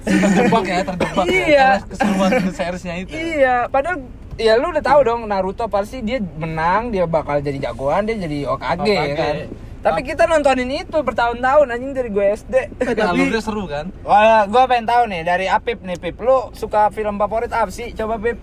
[0.05, 1.33] Terjebak ya, terjebak ya.
[1.33, 1.69] Iya.
[1.81, 3.17] Karena keseruan seriesnya itu.
[3.17, 4.05] iya padahal
[4.37, 8.45] ya lu udah tahu dong Naruto pasti dia menang dia bakal jadi jagoan dia jadi
[8.45, 9.17] Hokage, ya Hokage.
[9.17, 9.37] kan
[9.85, 12.57] tapi kita nontonin itu bertahun-tahun anjing dari gue SD
[13.05, 13.93] Alurnya seru kan?
[14.01, 17.93] Wah, gue pengen tahu nih dari Apip nih Pip, lu suka film favorit apa sih?
[17.93, 18.41] Coba Pip.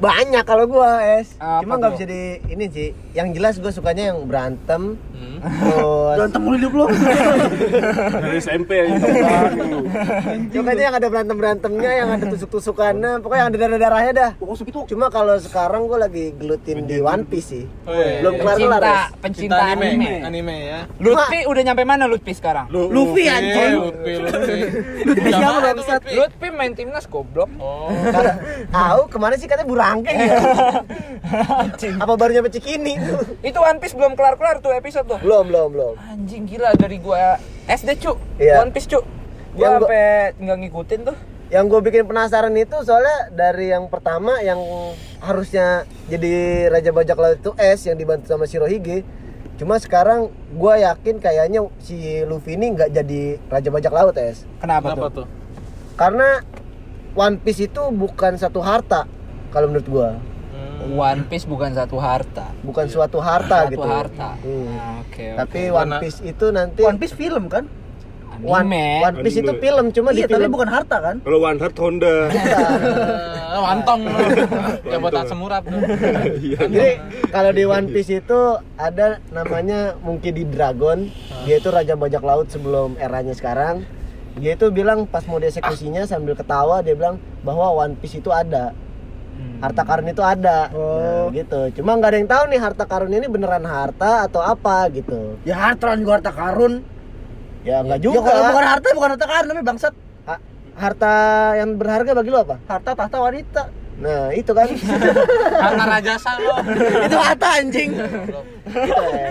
[0.00, 1.36] Banyak kalau gua, Es.
[1.36, 2.88] Apa Cuma nggak bisa di ini sih.
[3.12, 4.96] Yang jelas gua sukanya yang berantem.
[5.20, 5.36] Hmm.
[5.44, 6.84] Terus Berantem mulu hidup lu.
[6.88, 8.84] Dari SMP ya.
[10.52, 14.30] Pokoknya yang ada berantem berantemnya, yang ada tusuk tusukannya, pokoknya yang ada darah darahnya dah.
[14.40, 14.84] Pokoknya.
[14.88, 17.64] Cuma kalau sekarang gua lagi gelutin di One Piece sih.
[17.84, 18.24] Oh, iya.
[18.24, 18.80] Belum kelar kelar.
[18.80, 19.88] Pencinta, pencinta Cinta anime.
[19.92, 20.14] anime.
[20.24, 20.80] Anime ya.
[21.00, 22.66] Lutfi udah nyampe mana Lutfi sekarang?
[22.72, 23.72] Luffy anjing.
[23.76, 24.58] Lutfi, Lutfi.
[25.08, 26.00] Lutfi siapa bangsat?
[26.00, 26.16] Lutfi.
[26.16, 27.50] Lutfi main timnas goblok.
[27.60, 27.92] Oh.
[28.76, 30.32] Tahu ke mana sih katanya burangkeng ya?
[31.98, 32.94] Apa baru nyampe Cikini?
[33.44, 35.18] Itu One Piece belum kelar-kelar tuh episode tuh.
[35.18, 35.94] belum, belum, belum.
[35.98, 37.34] Anjing gila dari gua
[37.66, 38.12] SD cu.
[38.36, 38.60] Iya.
[38.60, 39.02] One Piece cu.
[39.50, 40.04] Gua Yang gua- sampai
[40.38, 41.18] nggak ngikutin tuh.
[41.50, 44.62] yang gue bikin penasaran itu soalnya dari yang pertama yang
[45.18, 46.30] harusnya jadi
[46.70, 49.02] raja bajak laut itu S yang dibantu sama Shirohige
[49.58, 54.94] cuma sekarang gue yakin kayaknya si Luffy ini nggak jadi raja bajak laut S Kenapa,
[54.94, 55.12] Kenapa tuh?
[55.12, 55.26] tuh?
[55.98, 56.28] karena
[57.12, 59.10] One Piece itu bukan satu harta
[59.50, 60.08] kalau menurut gue
[60.82, 62.48] One Piece bukan satu harta.
[62.60, 64.34] bukan suatu harta Satu gitu harta.
[64.38, 64.72] Hmm.
[64.72, 65.26] Ah, Oke.
[65.36, 65.72] tapi oke.
[65.72, 67.64] One Karena- Piece itu nanti One Piece film kan?
[68.40, 69.04] One, Anime.
[69.04, 71.16] One Piece itu film cuma di Iya, tapi film bukan harta kan?
[71.20, 72.14] Kalau One Heart Honda.
[73.50, 74.14] Eh, Wantong lu.
[74.86, 75.26] Ya buat Wantong.
[75.26, 75.74] asam urat tuh.
[76.40, 76.58] Iya.
[76.64, 76.90] Jadi
[77.28, 78.40] kalau di One Piece itu
[78.76, 81.10] ada namanya mungkin di Dragon,
[81.44, 83.82] dia itu raja bajak laut sebelum eranya sekarang.
[84.38, 88.70] Dia itu bilang pas mau dieksekusinya sambil ketawa dia bilang bahwa One Piece itu ada.
[89.60, 90.72] Harta karun itu ada.
[90.72, 91.60] Nah, gitu.
[91.76, 95.36] Cuma nggak ada yang tahu nih harta karun ini beneran harta atau apa gitu.
[95.44, 96.80] Ya harta juga harta karun.
[97.60, 98.24] Ya nggak Ya juga.
[98.24, 99.94] kalau bukan harta bukan harta karun namanya bangsat.
[100.24, 100.42] Ha-
[100.74, 101.14] harta
[101.54, 102.56] yang berharga bagi lo apa?
[102.64, 103.62] Harta tahta wanita.
[104.00, 104.64] Nah, itu kan.
[105.68, 106.56] Karena rajasa lo.
[107.04, 107.90] itu harta anjing.
[108.64, 109.28] gitu ya.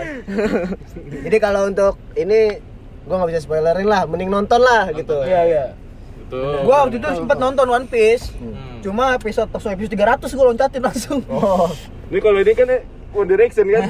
[1.26, 2.54] Jadi kalau untuk ini
[3.02, 5.26] gua nggak bisa spoilerin lah, mending nonton lah gitu.
[5.26, 5.64] Iya iya.
[6.22, 6.62] Betul.
[6.62, 8.30] Gua waktu itu sempat nonton One Piece.
[8.38, 8.69] Hmm.
[8.80, 11.20] Cuma episode episode 300 gua loncatin langsung.
[11.28, 11.68] Oh,
[12.10, 12.68] Ini kalau ini kan
[13.10, 13.82] One Direction kan?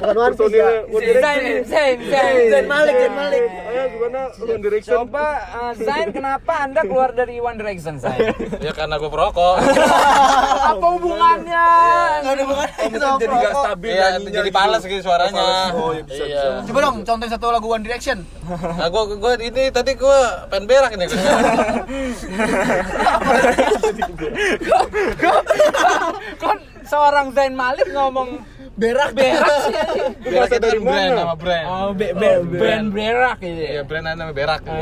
[0.00, 0.68] bukan One Piece ya.
[0.86, 1.20] One Direction.
[1.20, 2.48] Zain, Zain, Zain.
[2.48, 3.42] Zain Malik, Zain Malik.
[3.68, 4.96] Ayo gimana One Direction?
[4.98, 8.32] Coba uh, Zain kenapa Anda keluar dari One Direction, Zain?
[8.58, 9.60] Ya karena gue perokok.
[10.72, 11.66] Apa hubungannya?
[12.20, 14.56] Enggak ada hubungannya Oh, mungkin jadi nggak stabil Iya, nyanyinya jadi gitu.
[14.56, 15.46] pales gitu suaranya.
[15.72, 16.64] Oh, ya bisa, Iya.
[16.64, 18.18] Coba dong contohin satu lagu One Direction.
[18.48, 21.06] Nah, gua gua ini tadi gua pengen berak ini.
[26.40, 26.58] Kon
[26.90, 28.42] seorang Zain Malik ngomong
[28.80, 29.76] Berak berak sih.
[30.32, 31.20] Berak itu dari brand mana?
[31.20, 31.66] nama brand.
[31.68, 33.60] Oh, be, be, brand berak gitu.
[33.60, 33.84] Iya, ya.
[33.84, 34.64] brand namanya berak.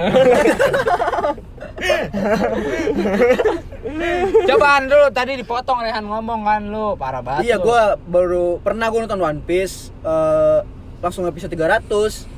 [4.46, 7.50] Cobaan dulu tadi dipotong Rehan ngomong kan lu, parah banget.
[7.50, 10.62] Iya, gua baru pernah gua nonton One Piece eh,
[11.02, 11.90] langsung episode 300.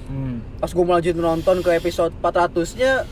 [0.08, 0.40] Hmm.
[0.64, 3.04] Pas gua mau lanjut nonton ke episode 400-nya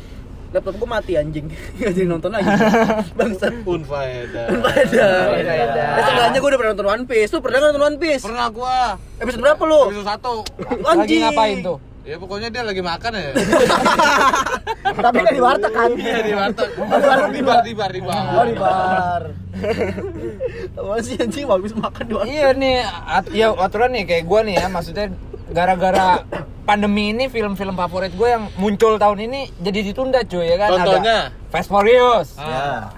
[0.48, 1.46] laptop gua mati anjing.
[1.76, 2.48] Enggak jadi nonton lagi.
[3.18, 3.52] Bangsat.
[3.62, 4.46] Unfaedah.
[4.48, 5.08] Ada.
[5.36, 5.84] Ada.
[5.84, 7.30] Ya, seenggaknya gua udah pernah nonton One Piece.
[7.32, 8.24] Lu pernah nonton One Piece?
[8.24, 8.76] Pernah gua.
[9.18, 9.80] Episode berapa lu?
[9.92, 10.34] Episode satu.
[10.78, 11.20] Lagi Anjing.
[11.26, 11.78] ngapain tuh?
[12.08, 13.36] Ya pokoknya dia lagi makan ya.
[15.04, 15.90] Tapi kan di warteg kan.
[15.92, 16.70] Iya di warteg.
[16.72, 18.24] Di bar, di bar, di bar.
[18.32, 19.22] Oh, di bar.
[20.72, 22.32] Apa sih anjing habis makan di warteg?
[22.32, 25.12] Iya nih, at- ya aturan nih kayak gua nih ya, maksudnya
[25.48, 26.22] gara-gara
[26.62, 31.18] pandemi ini film-film favorit gue yang muncul tahun ini jadi ditunda cuy ya kan Contohnya?
[31.30, 32.92] ada Fast Furious Ah.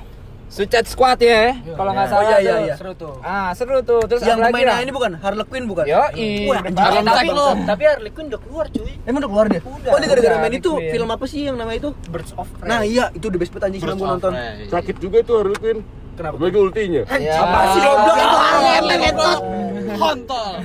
[0.51, 2.59] Suicide Squad ya kalau nggak Oh, salah iya, tuh.
[2.61, 2.75] iya.
[2.75, 5.87] seru tuh ah seru tuh terus Yang pemainnya ini bukan Harley Quinn bukan?
[5.87, 6.03] yo.
[6.03, 6.75] Harlem
[7.07, 7.47] tapi, Shake lo.
[7.63, 8.91] tapi Harley Quinn udah keluar cuy.
[9.01, 9.61] Emang udah keluar dia?
[9.63, 10.91] Udah, oh, dia gara-gara main itu Quinn.
[10.91, 11.91] film apa sih yang namanya itu?
[12.05, 14.33] Birds of Prey Nah, iya, itu the best banget anjing film of nonton.
[14.67, 15.79] Sakit juga tuh Harley Quinn.
[16.13, 16.35] Kenapa?
[16.35, 17.03] Apalagi ultinya.
[17.15, 17.35] Ya.
[17.39, 18.39] Apa sih goblok itu.
[19.95, 20.51] Kontol.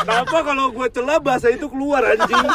[0.00, 2.46] Kenapa kalau gua celah bahasa itu keluar anjing?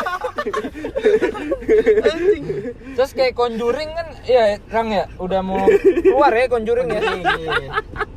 [2.95, 5.67] terus kayak Conjuring kan ya Rang ya udah mau
[6.01, 7.01] keluar ya Conjuring ya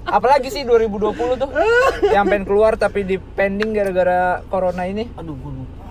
[0.07, 1.51] apalagi sih 2020 tuh
[2.09, 5.85] yang pengen keluar tapi di pending gara-gara corona ini Aduh, gua lupa.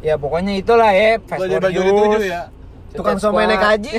[0.00, 2.22] ya pokoknya itulah ya Fast Furious.
[2.22, 2.42] ya.
[2.94, 3.92] Tukang somai naik haji.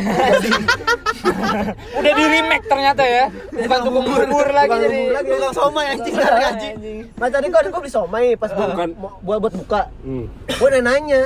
[1.99, 5.29] udah di remake ternyata ya bukan tukang bubur lagi Tukang jadi lagi.
[5.35, 6.69] Tukang somai anjing dari gaji.
[7.19, 8.89] Mas tadi gua gua beli somai pas Bukan.
[9.19, 9.81] buat buat buka.
[9.99, 10.25] Hmm.
[10.55, 11.21] Gua udah nanya,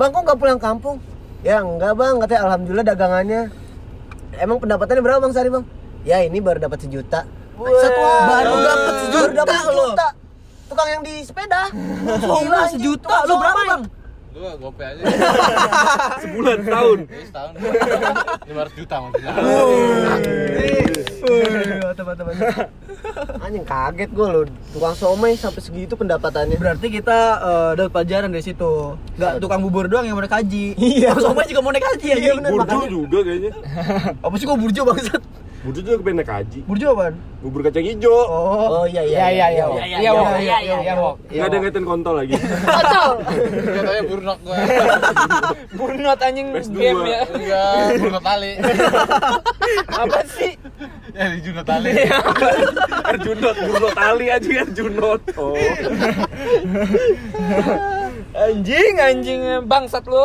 [0.00, 0.96] "Bang, kok nggak pulang kampung?"
[1.40, 2.20] Ya enggak, Bang.
[2.20, 3.42] Katanya alhamdulillah dagangannya.
[4.36, 5.64] Emang pendapatannya berapa, Bang Sari, Bang?
[6.04, 7.24] Ya, ini baru dapat sejuta.
[7.60, 10.08] Satu baru dapat Baru sejuta sejuta.
[10.68, 11.68] Tukang yang di sepeda.
[12.20, 13.16] Somai anjing, sejuta.
[13.28, 13.60] Lu berapa.
[13.68, 13.82] Bang?
[14.30, 15.02] Lu gope aja.
[16.22, 16.98] Sebulan tahun.
[17.04, 17.52] Ya, setahun.
[18.46, 19.32] 500 juta maksudnya.
[23.40, 24.40] Anjing kaget gua lo.
[24.70, 26.56] Tukang somai sampai segitu pendapatannya.
[26.56, 28.94] Berarti kita eh, dapat pelajaran dari situ.
[29.18, 30.78] Enggak tukang bubur doang yang mau naik haji.
[30.78, 31.10] Iya.
[31.10, 32.36] Tukang somai juga mau naik haji Iya, anjing.
[32.38, 32.50] bener.
[32.50, 33.50] Burjo makanya- juga kayaknya.
[34.20, 35.22] Apa sih gua burjo bangsat?
[35.60, 36.60] Burjo juga pengen naik haji.
[36.64, 37.14] Burjo apaan?
[37.44, 38.12] Bubur kacang hijau.
[38.12, 40.94] Oh iya iya iya iya iya iya iya iya iya.
[41.28, 42.32] Nggak ada ngaitin kontol lagi.
[42.40, 44.56] Katanya burnok gua.
[45.76, 46.76] Burnot anjing PS2.
[46.76, 48.52] game ya Enggak, burnok tali.
[49.90, 50.52] apa sih
[51.12, 51.90] Ya di Juno tali.
[53.04, 55.20] Arjunot, Burnot Ali aja Arjunot.
[55.36, 55.56] Oh.
[58.32, 60.24] anjing anjing bangsat lu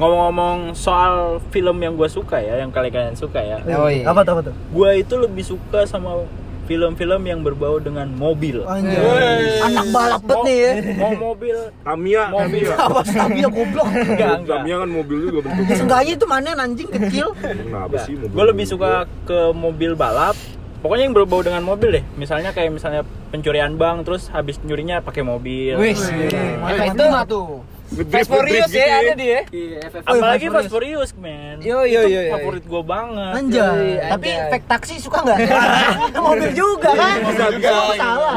[0.00, 1.14] Ngomong-ngomong soal
[1.48, 3.60] film yang gue suka ya, yang kalian-kalian suka ya.
[3.76, 4.54] oh iya Apa tuh apa tuh?
[4.72, 6.24] Gue itu lebih suka sama
[6.64, 8.62] film-film yang berbau dengan mobil.
[8.62, 9.58] Anjay.
[9.60, 10.72] Anak balap bet Mau, nih ya.
[10.94, 12.62] mau mobil Tamiya, Mobil.
[12.62, 12.74] Tamiya.
[12.86, 13.86] Apa Stabia goblok.
[13.90, 14.58] enggak enggak.
[14.62, 15.76] Tamiya kan mobil juga Ya bentuknya.
[15.76, 17.26] seenggaknya itu mana anjing kecil.
[17.66, 18.30] Kenapa sih mobil?
[18.30, 18.90] Gue lebih suka
[19.26, 20.38] ke mobil balap.
[20.80, 22.04] Pokoknya yang berbau dengan mobil deh.
[22.16, 25.74] Misalnya kayak misalnya pencurian bank terus habis nyurinya pakai mobil.
[25.76, 26.00] Wis.
[26.08, 27.66] Itu itu tuh.
[27.90, 29.40] Fast Furious ya ada dia.
[29.50, 30.02] Iya, FF.
[30.06, 31.58] Apalagi Fast Furious, man.
[31.58, 33.32] Yo, yo, Itu favorit gue banget.
[33.34, 33.86] Anjay.
[33.98, 35.38] Tapi fake taksi suka nggak?
[36.30, 37.18] mobil juga kan?
[37.26, 37.70] Bisa, bisa.
[37.74, 38.36] Emang salah.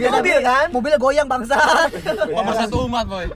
[0.00, 0.66] Dia mobil kan?
[0.72, 1.56] Mobilnya goyang bangsa.
[2.24, 3.26] Nomor satu umat boy.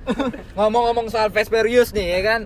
[0.57, 2.40] Ngomong-ngomong soal Fast Furious nih ya kan.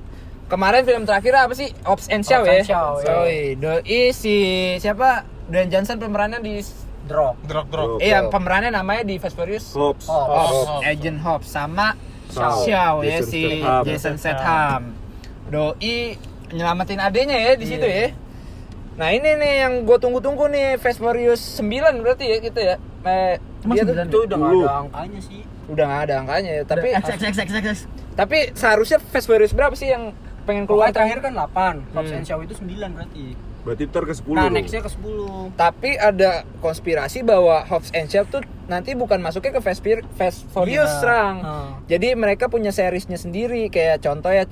[0.51, 1.71] Kemarin film terakhir apa sih?
[1.87, 2.67] Ops and Show ya.
[2.67, 2.99] ya.
[3.01, 4.37] Yoi, doi si
[4.83, 5.23] siapa?
[5.49, 6.61] Dan Johnson pemerannya di
[7.05, 7.37] Drop.
[7.45, 8.01] Drop drop.
[8.01, 10.09] Iya, pemerannya namanya di Fast Furious Hobbs.
[10.81, 11.93] Agent Hobbs sama
[12.35, 12.55] Shaw.
[12.61, 13.83] Shaw ya Jason si Statham.
[13.85, 14.83] Jason Statham.
[15.47, 15.97] Doi
[16.51, 18.11] nyelamatin adenya ya di situ ya.
[18.95, 21.67] Nah ini nih yang gue tunggu-tunggu nih Fast Furious 9
[22.01, 22.77] berarti ya gitu ya.
[23.05, 24.63] Eh, Cuma dia tuh Itu udah nggak Dulu.
[24.63, 25.41] ada angkanya sih.
[25.65, 26.63] udah nggak ada angkanya ya.
[26.65, 27.79] Tapi X X X X X X.
[28.15, 31.51] tapi seharusnya Fast Furious berapa sih yang pengen keluar Pokoknya terakhir kan 8,
[31.91, 32.17] Hobbs Hmm.
[32.17, 33.25] and Shaw itu 9 berarti.
[33.65, 34.55] Berarti ntar ke 10 Nah, dong.
[34.55, 35.57] nextnya ke 10.
[35.57, 39.81] Tapi ada konspirasi bahwa Hobbs and Shaw tuh nanti bukan masuknya ke Fast,
[40.15, 41.01] Fast Furious Iya.
[41.01, 41.37] serang.
[41.41, 41.69] Hmm.
[41.87, 44.45] Jadi mereka punya seriesnya sendiri kayak contoh ya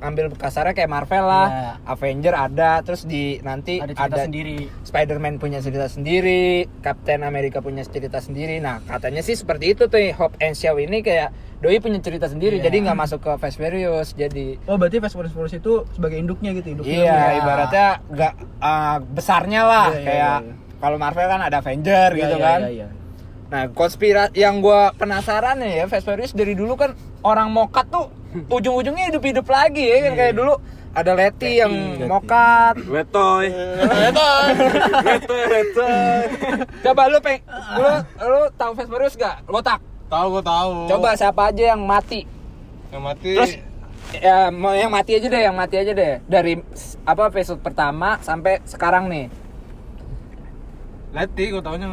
[0.00, 1.72] ambil kasarnya kayak Marvel lah, Iya.
[1.84, 4.56] Avenger ada, terus di nanti Ada ada, cerita sendiri.
[4.80, 6.44] Spider-Man punya cerita sendiri,
[6.80, 8.58] Captain America punya cerita sendiri.
[8.58, 12.56] Nah katanya sih seperti itu tuh Hobbs and Shaw ini kayak Doi punya cerita sendiri,
[12.56, 12.66] Iya.
[12.66, 14.12] jadi nggak masuk ke Fast Furious.
[14.12, 17.36] Jadi Oh berarti Fast Furious Furious itu sebagai induknya gitu, induk Iya, filmnya.
[17.36, 22.18] ibaratnya nggak uh, besarnya lah Iya, iya, kayak iya, kalau Marvel kan ada Avenger Iya,
[22.18, 22.60] gitu iya, kan.
[22.62, 22.86] iya, iya.
[23.50, 28.08] Nah, konspirasi yang gua penasaran nih ya Fast Furious dari dulu kan orang mokat tuh
[28.48, 30.54] ujung-ujungnya hidup-hidup lagi ya kan kayak dulu
[30.90, 31.70] ada Leti yang
[32.02, 32.78] mokat.
[32.84, 33.46] Letoy.
[35.04, 36.20] Letoy, letoy.
[36.80, 37.42] Coba lu peng
[37.76, 39.44] lu lu tahu Fast Furious gak?
[39.44, 39.89] Botak.
[40.10, 40.70] Tahu gua tahu.
[40.90, 42.26] Coba siapa aja yang mati?
[42.90, 43.30] Yang mati.
[43.38, 43.52] Terus
[44.18, 46.18] ya mau yang mati aja deh, yang mati aja deh.
[46.26, 46.58] Dari
[47.06, 49.30] apa episode pertama sampai sekarang nih.
[51.14, 51.86] Leti gua taunya.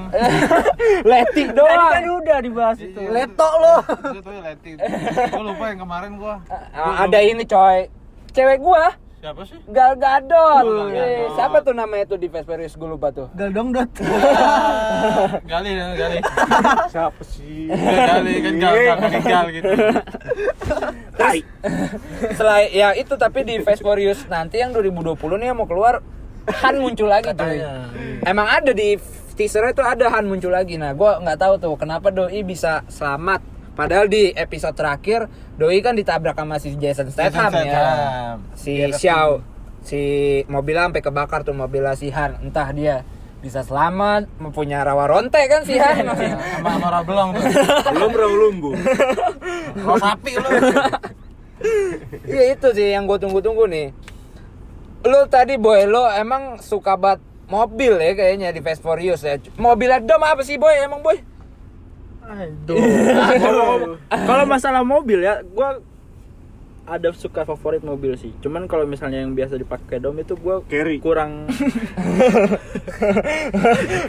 [1.14, 1.90] Leti Tadi doang.
[1.94, 3.02] kan udah dibahas itu.
[3.06, 3.76] Letok lo.
[4.22, 4.72] Taunya Leti.
[5.30, 6.36] Gua lupa yang kemarin gua.
[7.06, 7.86] Ada ini coy
[8.34, 9.58] cewek gua Siapa sih?
[9.68, 11.34] Gal Gadot Gal Eh, Gadot.
[11.34, 13.90] siapa tuh namanya tuh di Fast Furious gue lupa tuh Gal dong dot.
[15.52, 16.20] Gali ya, Gali.
[16.94, 17.66] Siapa sih?
[17.68, 19.70] Gali kan gal gal meninggal gitu.
[21.20, 21.40] Tai.
[22.32, 26.06] selain ya itu tapi di Fast Furious nanti yang 2020 nih yang mau keluar
[26.48, 27.58] Han muncul lagi coy
[28.24, 28.96] emang ada di
[29.34, 33.42] teaser itu ada Han muncul lagi nah gua nggak tahu tuh kenapa Doi bisa selamat
[33.78, 38.38] padahal di episode terakhir Doi kan ditabrak sama si Jason Statham, ya Statham.
[38.58, 39.42] si Xiao
[39.86, 40.02] si
[40.50, 43.06] mobilnya sampai kebakar tuh mobilnya si Han entah dia
[43.38, 47.44] bisa selamat mempunyai rawa ronte kan si Han Sama sama Rabelong tuh.
[47.94, 48.70] Belum rawa lumbu.
[49.78, 50.50] Kalau sapi lu.
[52.26, 53.94] Iya itu sih yang gue tunggu-tunggu nih.
[55.06, 59.38] Lu tadi boy lo emang suka banget mobil ya kayaknya di Fast Furious ya.
[59.56, 61.18] Mobilnya dom apa sih boy emang boy?
[62.28, 62.76] Aduh.
[63.44, 63.96] Kalau-
[64.46, 65.80] masalah mobil ya, gua
[66.88, 68.32] ada suka favorit mobil sih.
[68.40, 70.98] Cuman kalau misalnya yang biasa dipakai dom itu gua Carry.
[70.98, 71.44] kurang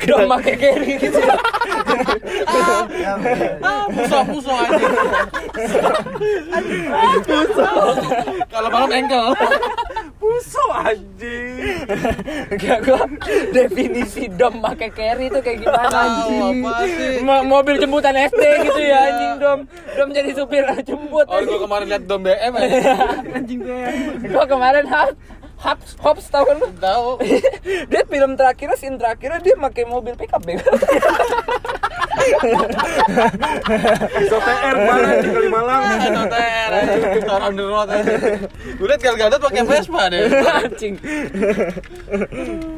[0.00, 1.18] Dom pakai carry gitu.
[3.90, 4.86] Musuh musuh aja.
[8.46, 9.26] Kalau malam engkel.
[10.18, 11.82] Puso anjing.
[12.54, 13.02] Gak gua
[13.50, 16.62] definisi dom pakai carry itu kayak gimana anjing?
[17.22, 19.58] Mo- mobil jemputan SD gitu ya anjing dom.
[19.94, 21.26] Dom jadi supir jemput.
[21.26, 22.67] Oh, gua kemarin liat dom BM aja.
[23.36, 23.82] Anjing gue.
[24.30, 25.16] Gua kemarin hap
[25.58, 26.70] Hops, Hops tau kan lu?
[26.78, 27.18] Tahu.
[27.90, 30.54] dia film terakhirnya scene terakhirnya dia pakai mobil pickup deh
[34.22, 35.82] Iso TR mana di Kalimalang.
[35.98, 37.90] Ada TR aja, Car on the road.
[38.78, 40.30] Gue liat Gal Gadot pakai Vespa deh.
[40.46, 40.94] anjing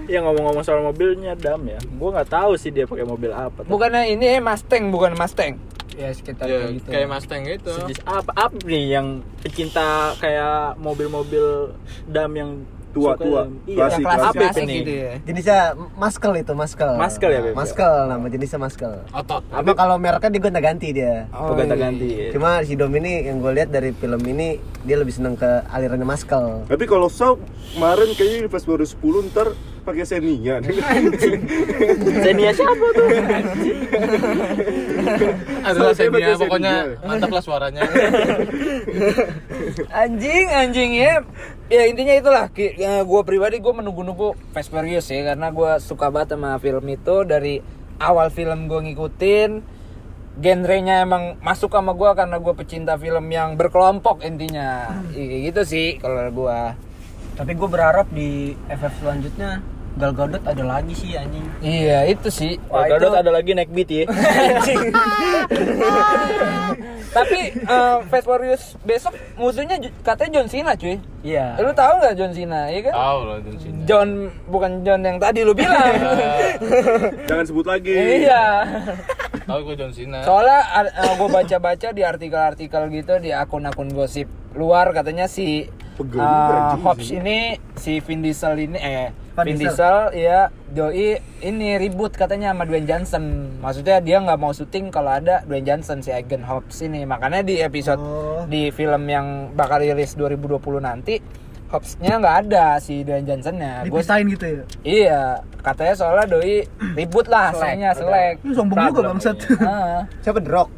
[0.08, 1.76] Ya ngomong-ngomong soal mobilnya dam ya.
[2.00, 3.60] Gua nggak tahu sih dia pakai mobil apa.
[3.68, 5.60] bukannya ini eh Mustang bukan Mustang
[5.92, 6.88] Ya sekitar Ya, kayak gitu.
[6.88, 7.72] kayak Mustang gitu.
[7.72, 9.06] Sejenis apa apa nih yang
[9.40, 11.74] pecinta kayak mobil-mobil
[12.06, 12.50] dam yang
[12.90, 13.40] Tua, suka tua.
[13.40, 14.40] yang- Iya, Klasik, klasik klasik.
[14.42, 14.74] klasik ini?
[14.76, 15.58] gitu ya Jenisnya
[15.94, 16.90] maskel itu, maskel.
[16.92, 17.54] Maskel ya, Beb?
[17.54, 18.92] Maskel nama jenisnya maskel.
[19.10, 19.42] Otot.
[19.46, 21.14] Apa kalau mereknya dia gonta-ganti dia.
[21.30, 21.86] Oh, Gonta iya.
[21.86, 22.08] ganti.
[22.34, 26.02] Cuma si Dom ini yang gue lihat dari film ini dia lebih seneng ke alirannya
[26.02, 26.66] maskel.
[26.66, 27.38] Tapi kalau Sau
[27.70, 29.54] kemarin kayaknya di Fast Furious 10 ntar
[29.90, 30.54] pakai Xenia.
[32.22, 33.08] Xenia siapa tuh?
[35.66, 37.82] Adalah Xenia, pokoknya mantap lah suaranya.
[39.90, 41.20] anjing anjing ya.
[41.70, 42.44] Ya intinya itulah
[43.06, 47.26] gue pribadi gue menunggu-nunggu Fast Furious ya karena gue suka banget sama film itu.
[47.26, 47.58] Dari
[48.00, 49.50] awal film gue ngikutin
[50.40, 54.88] genrenya emang masuk sama gue karena gue pecinta film yang berkelompok intinya.
[55.12, 56.58] Iya, gitu sih kalau gue
[57.36, 61.42] Tapi gue berharap di FF selanjutnya Gal Gadot ada lagi sih anjing.
[61.60, 64.04] iya itu sih Wah, Gadot ada lagi naik beat ya.
[67.10, 71.58] tapi eh, Fast Furious besok musuhnya katanya John Cena cuy Iya.
[71.58, 73.80] lu tahu nggak John Cena iya kan Tahu lah John Cena.
[73.84, 74.08] John
[74.46, 75.90] bukan John yang tadi lu bilang
[77.28, 77.92] Jangan sebut lagi.
[78.22, 78.62] iya
[79.42, 80.22] Tahu gue John Cena.
[80.22, 80.58] soalnya
[80.94, 87.58] gue baca-baca di artikel-artikel gitu di akun-akun gosip luar katanya si Pegel uh, Hobbs ini
[87.74, 89.70] si Vin Diesel ini eh Van Vin Diesel.
[89.70, 91.08] Diesel ya doi
[91.40, 93.24] ini ribut katanya sama Dwayne Johnson
[93.56, 97.58] maksudnya dia nggak mau syuting kalau ada Dwayne Johnson si Egan Hobbs ini makanya di
[97.58, 98.42] episode Oh.
[98.44, 101.22] di film yang bakal rilis 2020 nanti
[101.68, 104.62] Hobbs-nya nggak ada si Dwayne Johnson-nya Gua- Dipisahin gitu ya.
[104.82, 105.22] iya
[105.60, 109.36] katanya soalnya doi ribut lah hasilnya selek Lu sombong juga bangsat.
[109.60, 110.02] Ah.
[110.22, 110.70] Siapa The Rock?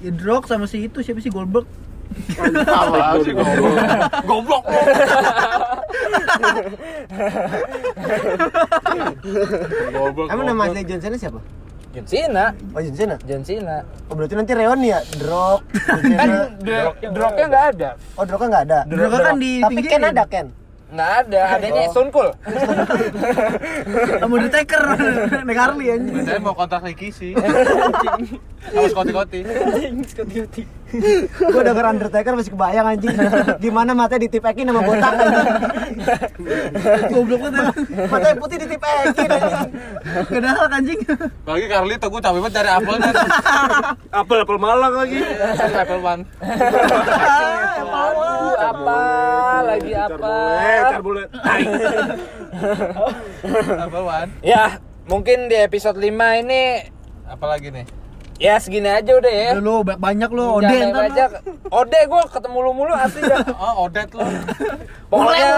[0.00, 1.68] Ya Rock sama si itu siapa sih Goldberg?
[2.66, 3.74] Apa sih goblok?
[4.24, 4.64] Goblok.
[9.92, 10.26] Goblok.
[10.28, 11.40] Emang nama asli John Cena siapa?
[11.90, 13.16] John Cena Oh John Cena.
[13.24, 14.98] John Cena Oh berarti nanti Reon ya.
[15.16, 15.58] John
[16.12, 16.38] kan Cena.
[16.60, 18.78] dro- drognya nggak ada Oh Rock nggak ada.
[18.86, 20.46] Rock kan di Tapi Ken ada Ken.
[20.90, 21.92] Nggak ada adanya Oh.
[21.94, 22.30] Stone Cool
[24.20, 24.82] Sama The Taker.
[25.42, 26.22] Naik Harley anjing.
[26.22, 27.32] Saya mau kontrak Ricky sih.
[28.74, 29.12] Sama Scotty
[30.04, 30.62] Scotty.
[31.32, 33.14] Gue denger Undertaker masih kebayang anjing.
[33.58, 35.48] Gimana matanya ditipekin sama botak anjing.
[37.08, 37.76] Goblok banget emang.
[38.10, 39.68] Matanya putih ditipekin anjing.
[40.28, 41.00] Gak ada hal anjing.
[41.46, 43.14] Apalagi Carlito gue capek banget dari apel kan.
[44.20, 45.18] Apel apel Malang lagi.
[45.56, 46.22] Apple One.
[50.02, 51.28] Aduh, apa lagi apa carbolet.
[53.76, 54.30] Apple One.
[54.42, 54.64] ya
[55.06, 56.06] mungkin di episode 5
[56.40, 56.62] ini
[57.24, 57.86] Apalagi nih?
[58.36, 61.24] ya segini aja udah ya Udah lu banyak banyak lu Ode Jangan ntar aja
[61.70, 64.24] Ode gue ketemu lu mulu asli dah Oh, Odet lu.
[65.12, 65.50] Pokoknya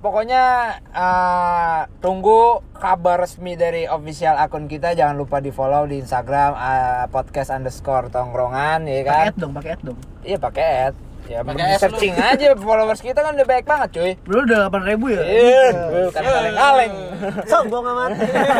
[0.00, 0.42] pokoknya
[0.90, 7.04] uh, tunggu kabar resmi dari official akun kita jangan lupa di follow di Instagram uh,
[7.08, 9.98] podcast underscore tongkrongan ya Pakai kan ad dong, pakai ad dong.
[10.20, 10.94] iya pakai ad
[11.28, 14.12] ya Pakai searching aja followers kita kan udah banyak banget cuy.
[14.28, 15.22] Lu udah 8 ribu ya?
[15.24, 16.94] iya bukan kaleng-kaleng.
[17.50, 18.10] Sombong amat.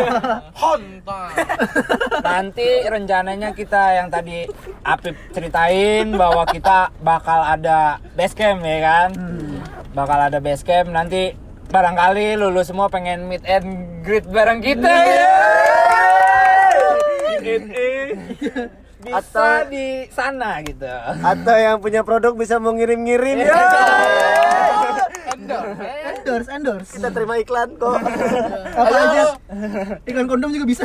[0.61, 1.21] Honta.
[2.25, 4.49] nanti rencananya kita yang tadi
[4.85, 9.09] Apip ceritain bahwa kita bakal ada base camp ya kan?
[9.93, 11.33] Bakal ada base camp nanti
[11.69, 15.33] barangkali lulu semua pengen meet and greet bareng kita ya
[19.05, 20.89] bisa Atau- di sana gitu
[21.21, 23.53] Atau yang punya produk bisa mau ngirim-ngirim ya.
[25.35, 26.89] Endorse, endorse.
[26.91, 28.01] Kita terima iklan kok.
[28.81, 29.23] Apa aja?
[30.01, 30.83] Iklan kondom juga bisa.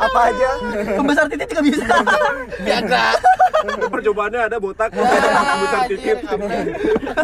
[0.00, 0.48] Apa aja?
[0.94, 1.84] Pembesar titik juga bisa.
[3.90, 6.16] Percobaannya ada botak, besar titik.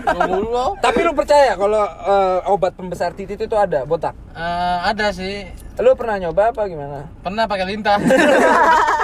[0.07, 0.66] Ngomong lu.
[0.78, 5.49] tapi lu percaya kalau eh, obat pembesar titik itu ada botak Eh, ada sih.
[5.76, 7.97] lu pernah nyoba apa gimana Pernah pakai lintah.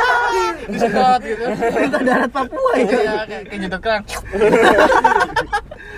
[0.68, 1.44] Disedot gitu.
[1.58, 2.84] Kita darat Papua ya.
[2.86, 4.02] Iya, kayak kayak nyetok kerang.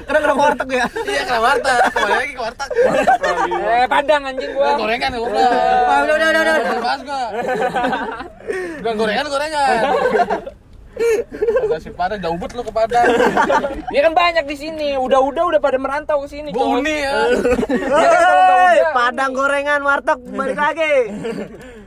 [0.05, 0.87] Karena kena warteg ya.
[1.05, 1.81] Iya, ke warteg.
[1.93, 2.69] Kembali lagi ke warteg.
[3.55, 5.19] eh padang anjing gua Gorengan ya.
[5.19, 6.55] Ah, udah, udah, udah, udah.
[6.55, 7.23] Udah bahas gua.
[8.81, 9.77] Bukan gorengan, gorengan.
[11.75, 13.07] Si Padang jauh bet lu ke Padang.
[13.91, 14.95] Ya kan banyak di sini.
[14.95, 16.55] Udah-udah udah pada merantau ke sini.
[16.55, 17.35] Buni ya.
[17.91, 20.95] Kan Padang gorengan warteg balik lagi.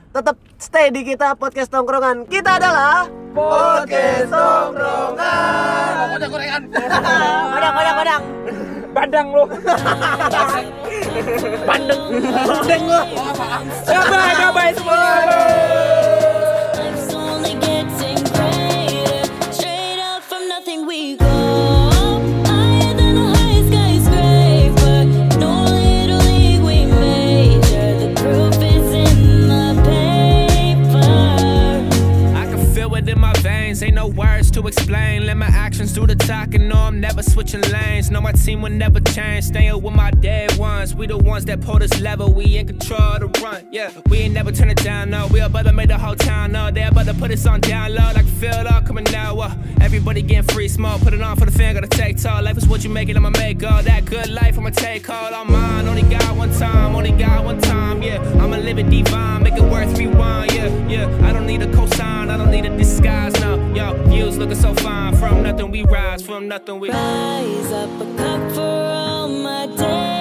[0.08, 2.26] Tetap stay di kita podcast tongkrongan.
[2.32, 3.05] Kita adalah
[3.36, 5.91] podcast tongkrongan.
[5.97, 6.62] Pokoknya gorengan.
[7.53, 8.24] Padang, padang, padang.
[8.95, 9.43] Padang lu.
[11.68, 12.01] Bandeng.
[12.34, 13.01] Bandeng lu.
[13.86, 15.01] Gabai, gabai semua.
[33.68, 35.26] Ain't no words to explain.
[35.26, 38.09] Let my actions do the talking, no, I'm never switching lanes.
[38.09, 40.95] No, my team will never change, staying with my dead ones.
[40.95, 43.68] We the ones that pull this lever, we in control of the run.
[43.70, 45.28] Yeah, we ain't never turn it down, no.
[45.28, 46.72] We about to make the whole town know.
[46.72, 49.38] They about to put us on down low, like feel all coming now.
[49.38, 52.41] Uh, everybody getting free smoke, put it on for the fan, gotta take toll.
[52.41, 55.34] Life is what you make it, I'ma make all that good life, I'ma take all
[55.34, 55.88] on mine.
[55.88, 58.22] Only got one time, only got one time, yeah.
[58.41, 61.28] I'ma live it divine, make it worth rewind, yeah, yeah.
[61.28, 63.66] I don't need a cosign, I don't need a disguise, no.
[63.78, 66.89] Yo, views looking so fine, from nothing we rise, from nothing we.
[66.89, 70.16] Rise up a cup for all my days.